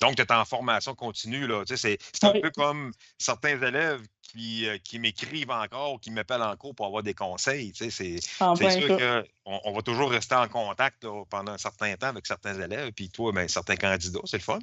Donc, 0.00 0.16
tu 0.16 0.22
es 0.22 0.32
en 0.32 0.44
formation 0.44 0.94
continue. 0.94 1.46
Là. 1.46 1.62
c'est, 1.66 1.98
un 2.22 2.32
peu 2.40 2.50
comme 2.50 2.92
certains 3.18 3.60
élèves 3.60 4.00
qui, 4.22 4.66
euh, 4.66 4.78
qui 4.82 4.98
m'écrivent 4.98 5.50
encore, 5.50 6.00
qui 6.00 6.10
m'appellent 6.10 6.42
en 6.42 6.56
cours 6.56 6.74
pour 6.74 6.86
avoir 6.86 7.02
des 7.02 7.12
conseils. 7.12 7.72
c'est, 7.74 7.90
c'est 7.90 8.20
sûr 8.20 8.96
qu'on 8.96 9.60
on 9.64 9.72
va 9.72 9.82
toujours 9.82 10.10
rester 10.10 10.36
en 10.36 10.48
contact 10.48 11.06
pendant 11.28 11.52
un 11.52 11.58
certain 11.58 11.94
temps 11.96 12.08
avec 12.08 12.26
certains 12.26 12.58
élèves, 12.58 12.92
puis 12.92 13.10
toi, 13.10 13.32
ben, 13.32 13.46
certains 13.48 13.76
candidats, 13.76 14.20
c'est 14.24 14.38
le 14.38 14.42
fun. 14.42 14.60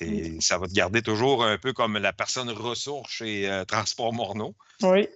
Et 0.00 0.40
ça 0.40 0.58
va 0.58 0.68
te 0.68 0.72
garder 0.72 1.02
toujours 1.02 1.44
un 1.44 1.58
peu 1.58 1.72
comme 1.72 1.98
la 1.98 2.12
personne 2.12 2.50
ressource 2.50 3.10
chez 3.10 3.50
euh, 3.50 3.64
Transport 3.64 4.12
Morneau. 4.12 4.54
Oui. 4.82 5.08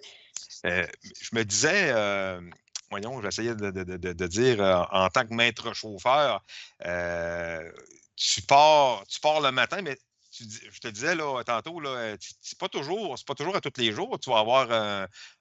je 0.64 1.34
me 1.34 1.44
disais, 1.44 1.92
voyons, 2.92 3.22
j'essayais 3.22 3.54
de, 3.54 4.26
dire 4.26 4.62
euh, 4.62 4.82
en 4.92 5.08
tant 5.08 5.26
que 5.26 5.34
maître 5.34 5.74
chauffeur, 5.74 6.42
euh, 6.84 7.70
tu, 8.16 8.42
pars, 8.42 9.04
tu 9.08 9.18
pars 9.18 9.40
le 9.40 9.50
matin, 9.50 9.80
mais 9.82 9.96
je 10.30 10.78
te 10.80 10.88
disais 10.88 11.14
là, 11.14 11.42
tantôt, 11.44 11.80
là, 11.80 12.16
c'est 12.20 12.58
pas 12.58 12.68
toujours, 12.68 13.18
c'est 13.18 13.26
pas 13.26 13.34
toujours 13.34 13.56
à 13.56 13.60
tous 13.60 13.72
les 13.78 13.92
jours. 13.92 14.18
Tu 14.18 14.30
vas 14.30 14.38
avoir 14.38 14.70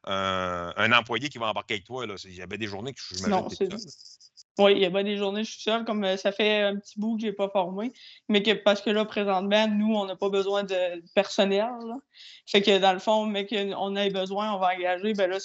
un, 0.06 0.92
employé 0.92 1.30
qui 1.30 1.38
va 1.38 1.48
embarquer 1.48 1.76
avec 1.76 1.86
toi. 1.86 2.06
Là. 2.06 2.16
Il 2.26 2.36
y 2.36 2.42
avait 2.42 2.58
des 2.58 2.68
journées 2.68 2.94
que 2.94 3.00
je 3.00 3.24
me 3.24 3.34
Oui, 4.58 4.74
il 4.74 4.82
y 4.82 4.86
a 4.86 5.04
des 5.04 5.18
journées, 5.18 5.44
je 5.44 5.52
suis 5.52 5.62
seul, 5.62 5.86
comme 5.86 6.04
euh, 6.04 6.18
ça 6.18 6.32
fait 6.32 6.62
un 6.62 6.76
petit 6.78 7.00
bout 7.00 7.16
que 7.16 7.22
je 7.22 7.28
n'ai 7.28 7.34
pas 7.34 7.50
formé, 7.50 7.94
mais 8.28 8.44
que 8.44 8.52
parce 8.52 8.82
que 8.82 8.90
là, 8.90 9.06
présentement, 9.06 9.68
nous, 9.68 9.96
on 9.96 10.06
n'a 10.06 10.16
pas 10.16 10.30
besoin 10.30 10.64
de 10.64 11.02
personnel. 11.16 11.70
Fait 12.46 12.62
que 12.62 12.78
dans 12.78 12.94
le 12.94 13.00
fond, 13.00 13.26
mais 13.26 13.46
qu'on 13.46 13.96
ait 13.96 14.10
besoin, 14.10 14.54
on 14.54 14.60
va 14.60 14.76
engager, 14.76 15.14
ben 15.14 15.30
là, 15.30 15.38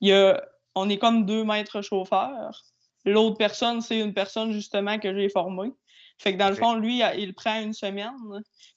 il 0.00 0.08
y 0.08 0.12
a 0.12 0.42
on 0.74 0.88
est 0.88 0.98
comme 0.98 1.26
deux 1.26 1.44
maîtres 1.44 1.82
chauffeurs. 1.82 2.62
L'autre 3.04 3.36
personne, 3.36 3.80
c'est 3.80 3.98
une 3.98 4.14
personne 4.14 4.52
justement 4.52 4.98
que 4.98 5.14
j'ai 5.14 5.28
formée. 5.28 5.72
Fait 6.18 6.34
que 6.34 6.38
dans 6.38 6.50
le 6.50 6.54
fond, 6.54 6.74
lui, 6.74 7.00
il 7.16 7.32
prend 7.32 7.62
une 7.62 7.72
semaine, 7.72 8.12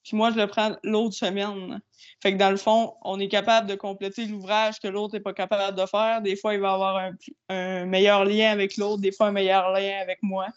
puis 0.01 0.15
moi, 0.15 0.31
je 0.31 0.37
le 0.37 0.47
prends 0.47 0.77
l'autre 0.81 1.13
semaine. 1.13 1.81
Fait 2.21 2.31
que 2.31 2.37
dans 2.37 2.49
le 2.49 2.55
fond, 2.55 2.93
on 3.01 3.19
est 3.19 3.27
capable 3.27 3.67
de 3.67 3.75
compléter 3.75 4.25
l'ouvrage 4.27 4.79
que 4.79 4.87
l'autre 4.87 5.13
n'est 5.15 5.19
pas 5.19 5.33
capable 5.33 5.77
de 5.77 5.85
faire. 5.85 6.21
Des 6.21 6.37
fois, 6.37 6.53
il 6.53 6.61
va 6.61 6.71
avoir 6.71 7.11
un 7.49 7.85
meilleur 7.85 8.23
lien 8.23 8.49
avec 8.49 8.77
l'autre, 8.77 9.01
des 9.01 9.11
fois, 9.11 9.27
un 9.27 9.31
meilleur 9.31 9.71
lien 9.71 9.99
avec 9.99 10.19
moi. 10.21 10.47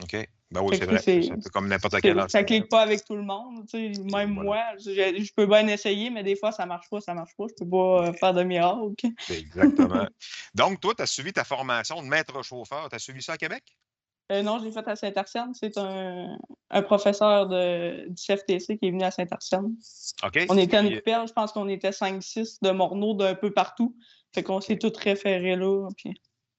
OK. 0.00 0.28
Ben 0.50 0.62
oui, 0.62 0.76
c'est 0.78 0.86
vrai. 0.86 0.98
C'est 0.98 1.50
comme 1.52 1.68
n'importe 1.68 2.00
quel 2.00 2.24
Ça 2.30 2.42
clique 2.42 2.68
pas 2.68 2.80
avec 2.80 3.04
tout 3.04 3.16
le 3.16 3.22
monde. 3.22 3.66
Même 3.74 4.30
moi, 4.30 4.62
je, 4.78 5.32
peux 5.34 5.46
bien 5.46 5.66
essayer, 5.68 6.08
mais 6.08 6.22
des 6.22 6.36
fois, 6.36 6.52
ça 6.52 6.64
marche 6.64 6.88
pas, 6.90 7.00
ça 7.00 7.12
marche 7.14 7.32
pas. 7.36 7.44
Je 7.48 7.54
peux 7.62 7.68
pas 7.68 8.08
euh, 8.08 8.12
faire 8.14 8.32
de 8.32 8.42
miracle. 8.42 9.08
Exactement. 9.30 10.06
Donc, 10.54 10.80
toi, 10.80 10.94
tu 10.94 11.02
as 11.02 11.06
suivi 11.06 11.32
ta 11.32 11.44
formation 11.44 12.02
de 12.02 12.08
maître 12.08 12.42
chauffeur. 12.42 12.88
Tu 12.88 12.96
as 12.96 12.98
suivi 12.98 13.22
ça 13.22 13.34
à 13.34 13.36
Québec? 13.36 13.62
Euh, 14.30 14.42
non, 14.42 14.58
je 14.58 14.64
l'ai 14.64 14.72
fait 14.72 14.86
à 14.86 14.96
Saint-Arsène. 14.96 15.52
C'est 15.54 15.76
un, 15.76 16.36
un, 16.70 16.82
professeur 16.82 17.46
de, 17.48 18.08
du 18.08 18.22
CFTC 18.22 18.78
qui 18.78 18.88
est 18.88 18.90
venu 18.90 19.02
à 19.02 19.10
Saint-Arsène. 19.10 19.74
On 20.48 20.58
était 20.58 20.80
une 20.80 21.00
perle, 21.00 21.28
je 21.28 21.32
pense 21.32 21.52
qu'on 21.52 21.68
était 21.68 21.90
5-6 21.90 22.58
de 22.62 22.70
Morneau 22.70 23.14
d'un 23.14 23.34
peu 23.34 23.52
partout. 23.52 23.96
Fait 24.34 24.42
qu'on 24.42 24.60
s'est 24.60 24.78
tous 24.78 24.96
référés 24.98 25.56
là. 25.56 25.88
Puis... 25.96 26.14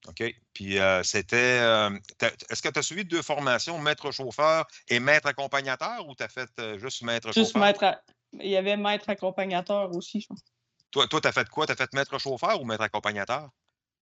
OK? 0.08 0.22
Puis 0.54 0.78
euh, 0.78 1.02
c'était. 1.02 1.58
Euh, 1.60 1.90
est-ce 2.48 2.62
que 2.62 2.68
tu 2.68 2.78
as 2.78 2.82
suivi 2.82 3.04
deux 3.04 3.22
formations, 3.22 3.78
maître 3.78 4.10
chauffeur 4.10 4.66
et 4.88 5.00
maître 5.00 5.28
accompagnateur, 5.28 6.08
ou 6.08 6.14
tu 6.14 6.22
as 6.22 6.28
fait 6.28 6.48
euh, 6.58 6.78
juste 6.78 7.02
maître 7.02 7.28
chauffeur? 7.28 7.44
Juste 7.44 7.56
maître. 7.56 8.02
Il 8.32 8.48
y 8.48 8.56
avait 8.56 8.76
maître 8.76 9.10
accompagnateur 9.10 9.94
aussi, 9.94 10.20
je 10.20 10.28
pense. 10.28 10.40
Toi, 10.90 11.06
toi 11.06 11.20
tu 11.20 11.28
as 11.28 11.32
fait 11.32 11.48
quoi? 11.48 11.66
Tu 11.66 11.72
as 11.72 11.76
fait 11.76 11.92
maître 11.92 12.18
chauffeur 12.18 12.60
ou 12.60 12.64
maître 12.64 12.82
accompagnateur? 12.82 13.50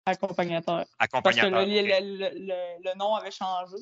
Accompagnateur. 0.06 0.86
Accompagnateur. 1.00 1.52
Parce 1.52 1.66
que 1.66 1.70
le, 1.70 2.98
nom 2.98 3.16
avait 3.16 3.32
changé. 3.32 3.76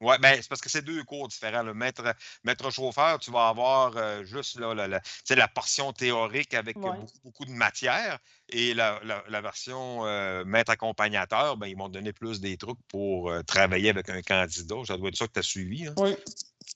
Oui, 0.00 0.14
ben, 0.20 0.36
c'est 0.40 0.48
parce 0.48 0.60
que 0.60 0.68
c'est 0.68 0.82
deux 0.82 1.02
cours 1.04 1.28
différents. 1.28 1.62
Le 1.62 1.72
maître, 1.72 2.02
maître 2.44 2.70
chauffeur, 2.70 3.18
tu 3.18 3.30
vas 3.30 3.48
avoir 3.48 4.24
juste 4.24 4.58
là, 4.58 4.74
la, 4.74 4.88
la, 4.88 5.48
portion 5.48 5.92
théorique 5.92 6.54
avec 6.54 6.76
beaucoup, 7.24 7.44
de 7.44 7.52
matière. 7.52 8.18
Et 8.48 8.74
la, 8.74 9.00
version 9.40 10.04
maître 10.44 10.70
accompagnateur, 10.70 11.56
ben, 11.56 11.66
ils 11.66 11.76
m'ont 11.76 11.88
donné 11.88 12.12
plus 12.12 12.40
des 12.40 12.56
trucs 12.56 12.78
pour 12.88 13.32
travailler 13.46 13.90
avec 13.90 14.10
un 14.10 14.20
candidat. 14.20 14.76
Ça 14.86 14.98
doit 14.98 15.08
être 15.08 15.16
ça 15.16 15.26
que 15.26 15.32
tu 15.32 15.38
as 15.38 15.42
suivi. 15.42 15.86
Hein? 15.86 15.94
Oui. 15.96 16.14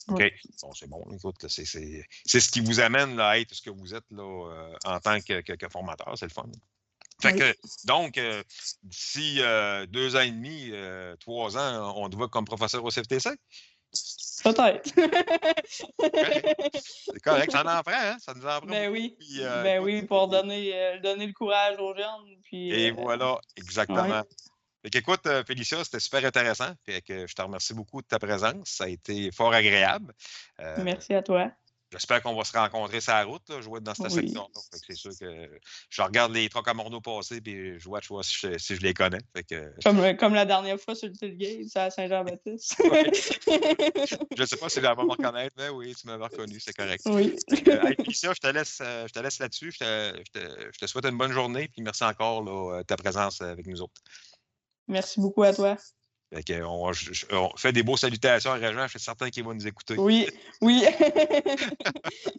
OK. 0.09 0.33
Bon, 0.63 0.73
c'est 0.73 0.89
bon. 0.89 1.05
Écoute, 1.13 1.47
c'est 1.47 1.65
ce 1.65 2.49
qui 2.49 2.61
vous 2.61 2.81
amène 2.81 3.17
là, 3.17 3.31
à 3.31 3.39
être 3.39 3.55
ce 3.55 3.63
que 3.63 3.71
vous 3.71 3.95
êtes 3.95 4.11
là, 4.11 4.75
en 4.85 4.99
tant 4.99 5.21
que, 5.21 5.41
que 5.41 5.69
formateur. 5.69 6.15
C'est 6.17 6.27
le 6.27 6.33
fun. 6.33 6.47
Fait 7.21 7.35
que, 7.35 7.55
donc, 7.85 8.19
euh, 8.19 8.43
d'ici 8.83 9.39
euh, 9.41 9.87
deux 9.87 10.17
ans 10.17 10.21
et 10.21 10.31
demi, 10.31 10.71
euh, 10.73 11.17
trois 11.17 11.57
ans, 11.57 11.95
on 11.97 12.09
te 12.09 12.17
voit 12.17 12.29
comme 12.29 12.45
professeur 12.45 12.85
au 12.85 12.91
CFTC? 12.91 13.31
Peut-être. 14.43 14.91
C'est 17.13 17.21
correct, 17.23 17.53
ça 17.53 17.61
en 17.61 17.83
prend, 17.83 17.93
hein? 17.93 18.17
Ça 18.21 18.33
nous 18.35 18.47
en 18.47 18.61
prend. 18.61 18.67
Ben 18.67 18.91
oui. 18.91 19.17
Ben 19.39 19.83
oui, 19.83 20.03
pour 20.03 20.29
donner, 20.29 20.99
donner 21.03 21.27
le 21.27 21.33
courage 21.33 21.79
aux 21.79 21.95
jeunes. 21.95 22.39
Puis, 22.45 22.71
Et 22.71 22.91
voilà, 22.91 23.39
exactement. 23.57 24.23
écoute, 24.95 25.29
Félicia, 25.47 25.85
c'était 25.85 26.01
super 26.01 26.25
intéressant. 26.25 26.73
Fait 26.87 27.03
que 27.03 27.27
je 27.27 27.35
te 27.35 27.43
remercie 27.43 27.75
beaucoup 27.75 28.01
de 28.01 28.07
ta 28.07 28.19
présence. 28.19 28.69
Ça 28.69 28.85
a 28.85 28.89
été 28.89 29.31
fort 29.31 29.53
agréable. 29.53 30.15
Merci 30.79 31.13
à 31.13 31.23
toi. 31.23 31.53
J'espère 31.93 32.23
qu'on 32.23 32.37
va 32.37 32.45
se 32.45 32.57
rencontrer 32.57 33.01
sur 33.01 33.13
la 33.13 33.25
route. 33.25 33.43
Là. 33.49 33.57
Être 33.57 33.81
dans 33.81 33.95
cette 33.95 34.11
section 34.11 34.49
C'est 34.73 34.95
sûr 34.95 35.11
que 35.19 35.61
je 35.89 36.03
regarde 36.03 36.33
les 36.33 36.49
trucs 36.49 36.69
à 36.69 36.75
Morneau 36.75 37.01
passer 37.01 37.41
et 37.45 37.79
je 37.79 37.85
vois, 37.85 38.01
vois 38.09 38.23
si, 38.23 38.37
je, 38.41 38.59
si, 38.59 38.77
je, 38.77 38.81
les 38.81 38.95
connais. 38.95 39.19
comme, 39.85 40.17
comme, 40.17 40.35
la 40.35 40.45
dernière 40.45 40.79
fois 40.79 40.95
sur 40.95 41.09
le 41.09 41.15
Tilgate, 41.15 41.77
à 41.77 41.91
Saint-Jean-Baptiste. 41.91 42.77
je 44.37 44.41
ne 44.41 44.47
sais 44.47 44.57
pas 44.57 44.69
si 44.69 44.77
je 44.77 44.81
vais 44.83 44.95
me 44.95 45.11
reconnaître, 45.11 45.55
mais 45.59 45.69
oui, 45.69 45.95
tu 45.95 46.07
m'avais 46.07 46.25
reconnu, 46.25 46.61
c'est 46.61 46.75
correct. 46.75 47.03
Oui. 47.07 47.37
je 47.51 48.41
te 48.41 48.47
laisse, 48.47 48.79
euh, 48.81 49.07
je 49.09 49.13
te 49.13 49.19
laisse 49.19 49.41
là-dessus. 49.41 49.73
Je 49.73 49.79
te, 49.79 50.19
je, 50.19 50.41
te, 50.41 50.71
je 50.73 50.79
te, 50.79 50.87
souhaite 50.87 51.07
une 51.07 51.19
bonne 51.19 51.33
journée 51.33 51.71
et 51.77 51.83
merci 51.83 52.05
encore 52.05 52.45
de 52.45 52.83
ta 52.83 52.97
présence 52.97 53.41
avec 53.41 53.67
nous 53.67 53.83
autres. 53.83 54.01
Merci 54.87 55.21
beaucoup 55.21 55.43
à 55.43 55.53
toi 55.53 55.77
on, 56.33 56.93
fait 57.57 57.73
des 57.73 57.83
beaux 57.83 57.97
salutations 57.97 58.53
à 58.53 58.55
Régent, 58.55 58.85
je 58.85 58.91
suis 58.91 59.01
certain 59.01 59.31
qu'il 59.31 59.45
va 59.45 59.55
nous 59.55 59.67
écouter. 59.67 59.97
Oui, 59.99 60.29
oui. 60.61 60.85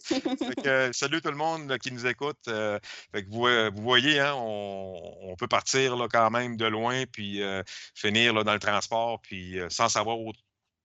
salut 0.93 1.21
tout 1.21 1.29
le 1.29 1.35
monde 1.35 1.77
qui 1.77 1.91
nous 1.91 2.05
écoute. 2.05 2.39
Euh, 2.47 2.79
vous, 3.29 3.81
voyez, 3.81 4.19
hein, 4.19 4.33
on, 4.35 5.35
peut 5.37 5.47
partir 5.47 5.95
là, 5.97 6.07
quand 6.09 6.29
même 6.29 6.57
de 6.57 6.65
loin, 6.65 7.03
puis 7.11 7.41
euh, 7.41 7.63
finir 7.95 8.33
là, 8.33 8.43
dans 8.43 8.53
le 8.53 8.59
transport, 8.59 9.19
puis 9.21 9.59
euh, 9.59 9.69
sans 9.69 9.89
savoir 9.89 10.17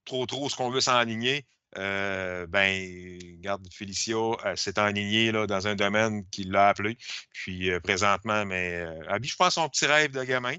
trop 0.05 0.27
trop 0.27 0.49
ce 0.49 0.57
qu'on 0.57 0.71
veut 0.71 0.81
s'enligner. 0.81 1.45
ben, 1.75 3.19
garde 3.41 3.67
Félicia 3.73 4.17
s'est 4.55 4.79
enlignée 4.79 5.31
là, 5.33 5.47
dans 5.47 5.67
un 5.67 5.75
domaine 5.75 6.25
qui 6.31 6.45
l'a 6.45 6.69
appelé. 6.69 6.97
Puis 7.33 7.71
présentement, 7.81 8.47
mais 8.47 8.85
Abby, 9.09 9.29
je 9.29 9.37
pense 9.37 9.55
son 9.55 9.69
petit 9.69 9.87
rêve 9.87 10.13
de 10.13 10.25
gamin. 10.25 10.57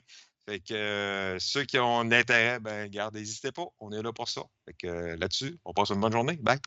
Fait 0.48 0.62
que 0.62 0.74
euh, 0.74 1.40
ceux 1.40 1.66
qui 1.66 1.78
ont 1.78 2.04
l'intérêt, 2.04 2.60
ben, 2.62 2.90
garde, 2.90 3.16
n'hésitez 3.16 3.52
pas. 3.52 3.66
On 3.80 3.92
est 3.92 4.02
là 4.02 4.14
pour 4.14 4.30
ça. 4.30 4.44
Fait 4.66 4.74
que 4.74 4.88
euh, 4.88 5.18
là-dessus, 5.18 5.60
on 5.66 5.74
passe 5.74 5.90
une 5.90 6.00
bonne 6.00 6.14
journée. 6.14 6.38
Bye. 6.38 6.60